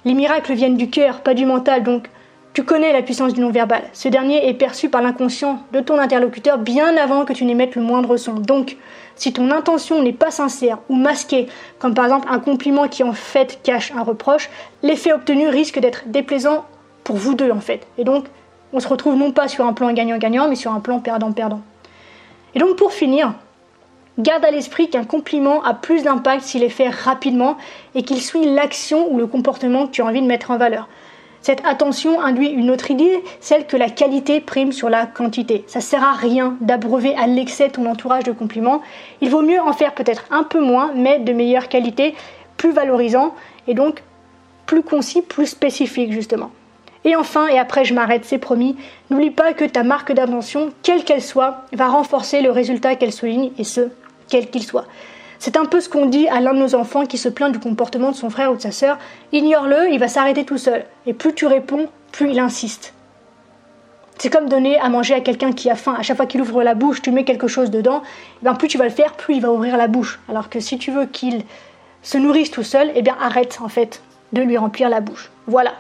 Les 0.05 0.15
miracles 0.15 0.55
viennent 0.55 0.77
du 0.77 0.91
cœur, 0.91 1.21
pas 1.21 1.35
du 1.35 1.47
mental, 1.47 1.83
donc 1.83 2.09
tu 2.53 2.65
connais 2.65 2.93
la 2.93 3.01
puissance 3.01 3.33
du 3.33 3.41
non-verbal. 3.41 3.83
Ce 3.95 4.09
dernier 4.09 4.47
est 4.47 4.55
perçu 4.55 4.91
par 4.91 5.01
l'inconscient 5.01 5.63
de 5.73 5.81
ton 5.81 5.99
interlocuteur 5.99 6.59
bien 6.59 6.97
avant 6.99 7.25
que 7.25 7.33
tu 7.33 7.47
n'émettes 7.47 7.77
le 7.77 7.83
moindre 7.83 8.19
son. 8.19 8.35
Donc, 8.35 8.77
si 9.17 9.33
ton 9.33 9.51
intention 9.51 10.03
n'est 10.03 10.13
pas 10.13 10.31
sincère 10.31 10.79
ou 10.91 10.97
masquée, 10.97 11.47
comme 11.79 11.95
par 11.95 12.05
exemple 12.05 12.29
un 12.31 12.41
compliment 12.41 12.89
qui 12.89 13.05
en 13.05 13.15
fait 13.15 13.61
cache 13.63 13.93
un 13.97 14.03
reproche, 14.03 14.51
l'effet 14.83 15.15
obtenu 15.15 15.49
risque 15.49 15.79
d'être 15.79 16.03
déplaisant 16.09 16.67
pour 17.05 17.17
vous 17.17 17.35
deux 17.35 17.51
en 17.51 17.61
fait. 17.61 17.87
Et 17.97 18.05
donc, 18.05 18.27
on 18.75 18.81
se 18.81 18.89
retrouve 18.89 19.17
non 19.17 19.33
pas 19.33 19.49
sur 19.49 19.67
un 19.67 19.73
plan 19.73 19.91
gagnant-gagnant, 19.93 20.49
mais 20.49 20.57
sur 20.57 20.73
un 20.73 20.81
plan 20.81 21.01
perdant-perdant. 21.01 21.63
Et 22.55 22.59
donc, 22.59 22.77
pour 22.77 22.93
finir, 22.93 23.33
Garde 24.19 24.45
à 24.45 24.51
l'esprit 24.51 24.91
qu'un 24.91 25.05
compliment 25.05 25.63
a 25.65 25.73
plus 25.73 26.03
d'impact 26.03 26.43
s'il 26.43 26.63
est 26.63 26.69
fait 26.69 26.91
rapidement 26.91 27.57
et 27.95 28.03
qu'il 28.03 28.21
suit 28.21 28.45
l'action 28.45 29.11
ou 29.11 29.17
le 29.17 29.27
comportement 29.27 29.87
que 29.87 29.93
tu 29.93 30.03
as 30.03 30.05
envie 30.05 30.21
de 30.21 30.27
mettre 30.27 30.51
en 30.51 30.59
valeur. 30.59 30.89
Cette 31.41 31.65
attention 31.67 32.21
induit 32.21 32.51
une 32.51 32.71
autre 32.71 32.91
idée, 32.91 33.25
celle 33.41 33.67
que 33.67 33.77
la 33.77 33.89
qualité 33.89 34.41
prime 34.41 34.71
sur 34.71 34.91
la 34.91 35.07
quantité. 35.07 35.65
Ça 35.67 35.81
sert 35.81 36.05
à 36.05 36.13
rien 36.13 36.57
d'abreuver 36.61 37.17
à 37.17 37.27
l'excès 37.27 37.71
ton 37.71 37.87
entourage 37.87 38.25
de 38.25 38.33
compliments. 38.33 38.83
Il 39.23 39.31
vaut 39.31 39.43
mieux 39.43 39.61
en 39.61 39.73
faire 39.73 39.95
peut-être 39.95 40.27
un 40.31 40.45
peu 40.45 40.61
moins, 40.61 40.93
mais 40.95 41.19
de 41.19 41.33
meilleure 41.33 41.69
qualité, 41.69 42.15
plus 42.59 42.71
valorisant 42.71 43.35
et 43.67 43.75
donc 43.75 44.03
plus 44.67 44.83
concis, 44.83 45.23
plus 45.23 45.47
spécifique 45.47 46.13
justement. 46.13 46.51
Et 47.05 47.17
enfin, 47.17 47.49
et 47.49 47.59
après 47.59 47.85
je 47.85 47.95
m'arrête, 47.95 48.25
c'est 48.25 48.39
promis, 48.39 48.77
n'oublie 49.11 49.31
pas 49.31 49.55
que 49.55 49.65
ta 49.65 49.83
marque 49.83 50.13
d'intention, 50.13 50.71
quelle 50.83 51.03
qu'elle 51.03 51.23
soit, 51.23 51.65
va 51.73 51.89
renforcer 51.89 52.43
le 52.43 52.51
résultat 52.53 52.95
qu'elle 52.95 53.13
souligne, 53.13 53.51
et 53.59 53.65
ce, 53.65 53.91
quel 54.33 54.49
qu'il 54.49 54.63
soit. 54.63 54.87
C'est 55.39 55.59
un 55.59 55.67
peu 55.67 55.81
ce 55.81 55.91
qu'on 55.91 56.07
dit 56.07 56.27
à 56.29 56.41
l'un 56.41 56.55
de 56.55 56.59
nos 56.59 56.75
enfants 56.75 57.05
qui 57.05 57.19
se 57.19 57.29
plaint 57.29 57.53
du 57.53 57.59
comportement 57.59 58.13
de 58.13 58.17
son 58.17 58.31
frère 58.31 58.51
ou 58.51 58.57
de 58.57 58.63
sa 58.63 58.71
sœur. 58.71 58.99
Ignore-le, 59.33 59.91
il 59.91 59.99
va 59.99 60.09
s'arrêter 60.09 60.45
tout 60.45 60.57
seul. 60.57 60.87
Et 61.05 61.13
plus 61.13 61.35
tu 61.35 61.47
réponds, 61.47 61.89
plus 62.13 62.31
il 62.31 62.39
insiste. 62.39 62.95
C'est 64.17 64.31
comme 64.31 64.49
donner 64.49 64.79
à 64.79 64.89
manger 64.89 65.15
à 65.15 65.21
quelqu'un 65.21 65.53
qui 65.53 65.69
a 65.69 65.75
faim. 65.75 65.95
À 65.99 66.03
chaque 66.03 66.17
fois 66.17 66.27
qu'il 66.27 66.41
ouvre 66.41 66.63
la 66.63 66.75
bouche, 66.75 67.03
tu 67.03 67.11
mets 67.11 67.25
quelque 67.25 67.49
chose 67.49 67.71
dedans. 67.71 67.99
Et 67.99 68.39
eh 68.41 68.45
bien 68.45 68.55
plus 68.55 68.69
tu 68.69 68.79
vas 68.79 68.85
le 68.85 68.91
faire, 68.91 69.13
plus 69.15 69.35
il 69.35 69.43
va 69.43 69.53
ouvrir 69.53 69.77
la 69.77 69.89
bouche. 69.89 70.19
Alors 70.31 70.49
que 70.49 70.61
si 70.61 70.79
tu 70.79 70.91
veux 70.93 71.05
qu'il 71.05 71.43
se 72.03 72.17
nourrisse 72.17 72.51
tout 72.51 72.63
seul, 72.63 72.91
eh 72.95 73.03
bien 73.03 73.17
arrête 73.21 73.59
en 73.63 73.69
fait 73.69 74.03
de 74.33 74.41
lui 74.41 74.57
remplir 74.57 74.89
la 74.89 75.01
bouche. 75.01 75.31
Voilà. 75.47 75.73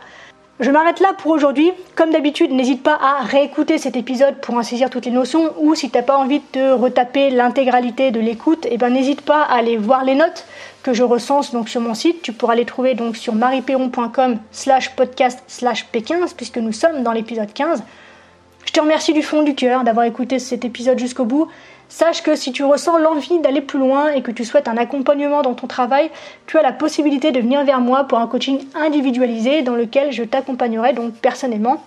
Je 0.62 0.70
m'arrête 0.70 1.00
là 1.00 1.12
pour 1.18 1.32
aujourd'hui. 1.32 1.72
Comme 1.96 2.12
d'habitude, 2.12 2.52
n'hésite 2.52 2.84
pas 2.84 2.96
à 3.02 3.24
réécouter 3.24 3.78
cet 3.78 3.96
épisode 3.96 4.36
pour 4.36 4.54
en 4.54 4.62
saisir 4.62 4.90
toutes 4.90 5.06
les 5.06 5.10
notions 5.10 5.52
ou 5.58 5.74
si 5.74 5.90
t'as 5.90 6.02
pas 6.02 6.16
envie 6.16 6.40
de 6.52 6.70
retaper 6.70 7.30
l'intégralité 7.30 8.12
de 8.12 8.20
l'écoute, 8.20 8.68
eh 8.70 8.78
ben 8.78 8.90
n'hésite 8.90 9.22
pas 9.22 9.42
à 9.42 9.56
aller 9.56 9.76
voir 9.76 10.04
les 10.04 10.14
notes 10.14 10.46
que 10.84 10.92
je 10.92 11.02
recense 11.02 11.50
donc 11.50 11.68
sur 11.68 11.80
mon 11.80 11.94
site. 11.94 12.22
Tu 12.22 12.32
pourras 12.32 12.54
les 12.54 12.64
trouver 12.64 12.94
donc 12.94 13.16
sur 13.16 13.34
marieperron.com 13.34 14.38
slash 14.52 14.94
podcast 14.94 15.42
slash 15.48 15.88
P15 15.92 16.34
puisque 16.36 16.58
nous 16.58 16.72
sommes 16.72 17.02
dans 17.02 17.12
l'épisode 17.12 17.52
15. 17.52 17.82
Je 18.64 18.70
te 18.70 18.78
remercie 18.78 19.12
du 19.12 19.22
fond 19.24 19.42
du 19.42 19.56
cœur 19.56 19.82
d'avoir 19.82 20.06
écouté 20.06 20.38
cet 20.38 20.64
épisode 20.64 20.96
jusqu'au 20.96 21.24
bout. 21.24 21.48
Sache 21.92 22.22
que 22.22 22.36
si 22.36 22.52
tu 22.52 22.64
ressens 22.64 22.96
l'envie 22.96 23.38
d'aller 23.40 23.60
plus 23.60 23.78
loin 23.78 24.08
et 24.12 24.22
que 24.22 24.30
tu 24.30 24.46
souhaites 24.46 24.66
un 24.66 24.78
accompagnement 24.78 25.42
dans 25.42 25.52
ton 25.52 25.66
travail, 25.66 26.10
tu 26.46 26.56
as 26.56 26.62
la 26.62 26.72
possibilité 26.72 27.32
de 27.32 27.40
venir 27.40 27.66
vers 27.66 27.82
moi 27.82 28.04
pour 28.04 28.16
un 28.16 28.26
coaching 28.26 28.64
individualisé 28.74 29.60
dans 29.60 29.74
lequel 29.74 30.10
je 30.10 30.22
t'accompagnerai 30.22 30.94
donc 30.94 31.12
personnellement. 31.12 31.82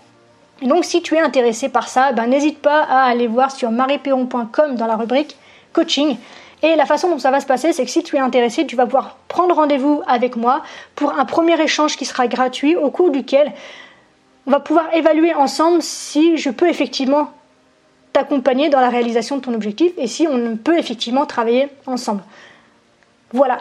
Donc 0.61 0.85
si 0.85 1.01
tu 1.01 1.15
es 1.15 1.19
intéressé 1.19 1.69
par 1.69 1.87
ça, 1.87 2.11
ben, 2.11 2.27
n'hésite 2.27 2.59
pas 2.59 2.83
à 2.83 3.05
aller 3.05 3.25
voir 3.25 3.49
sur 3.49 3.71
marieperron.com 3.71 4.75
dans 4.75 4.85
la 4.85 4.95
rubrique 4.95 5.37
coaching. 5.73 6.17
Et 6.61 6.75
la 6.75 6.85
façon 6.85 7.09
dont 7.09 7.17
ça 7.17 7.31
va 7.31 7.39
se 7.39 7.47
passer, 7.47 7.73
c'est 7.73 7.83
que 7.83 7.89
si 7.89 8.03
tu 8.03 8.15
es 8.15 8.19
intéressé, 8.19 8.67
tu 8.67 8.75
vas 8.75 8.85
pouvoir 8.85 9.17
prendre 9.27 9.55
rendez-vous 9.55 10.03
avec 10.05 10.35
moi 10.35 10.61
pour 10.93 11.17
un 11.17 11.25
premier 11.25 11.59
échange 11.59 11.97
qui 11.97 12.05
sera 12.05 12.27
gratuit 12.27 12.75
au 12.75 12.91
cours 12.91 13.09
duquel 13.09 13.53
on 14.45 14.51
va 14.51 14.59
pouvoir 14.59 14.85
évaluer 14.93 15.33
ensemble 15.33 15.81
si 15.81 16.37
je 16.37 16.51
peux 16.51 16.69
effectivement 16.69 17.31
t'accompagner 18.15 18.69
dans 18.69 18.79
la 18.79 18.89
réalisation 18.89 19.35
de 19.35 19.41
ton 19.41 19.53
objectif 19.53 19.91
et 19.97 20.07
si 20.07 20.25
on 20.25 20.55
peut 20.55 20.79
effectivement 20.79 21.25
travailler 21.25 21.67
ensemble. 21.85 22.23
Voilà. 23.33 23.57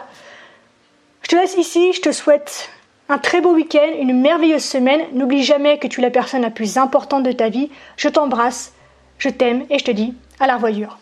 Je 1.23 1.27
te 1.27 1.35
laisse 1.35 1.57
ici, 1.57 1.91
je 1.91 1.99
te 1.99 2.13
souhaite 2.13 2.69
un 3.09 3.17
très 3.17 3.41
beau 3.41 3.53
week-end, 3.53 3.91
une 3.99 4.17
merveilleuse 4.21 4.63
semaine. 4.63 5.01
N'oublie 5.11 5.43
jamais 5.43 5.77
que 5.77 5.87
tu 5.87 5.99
es 5.99 6.03
la 6.03 6.09
personne 6.09 6.41
la 6.41 6.51
plus 6.51 6.77
importante 6.77 7.23
de 7.23 7.33
ta 7.33 7.49
vie. 7.49 7.69
Je 7.97 8.07
t'embrasse, 8.07 8.71
je 9.17 9.27
t'aime 9.27 9.65
et 9.69 9.77
je 9.77 9.83
te 9.83 9.91
dis 9.91 10.13
à 10.39 10.47
la 10.47 10.55
revoyure. 10.55 10.99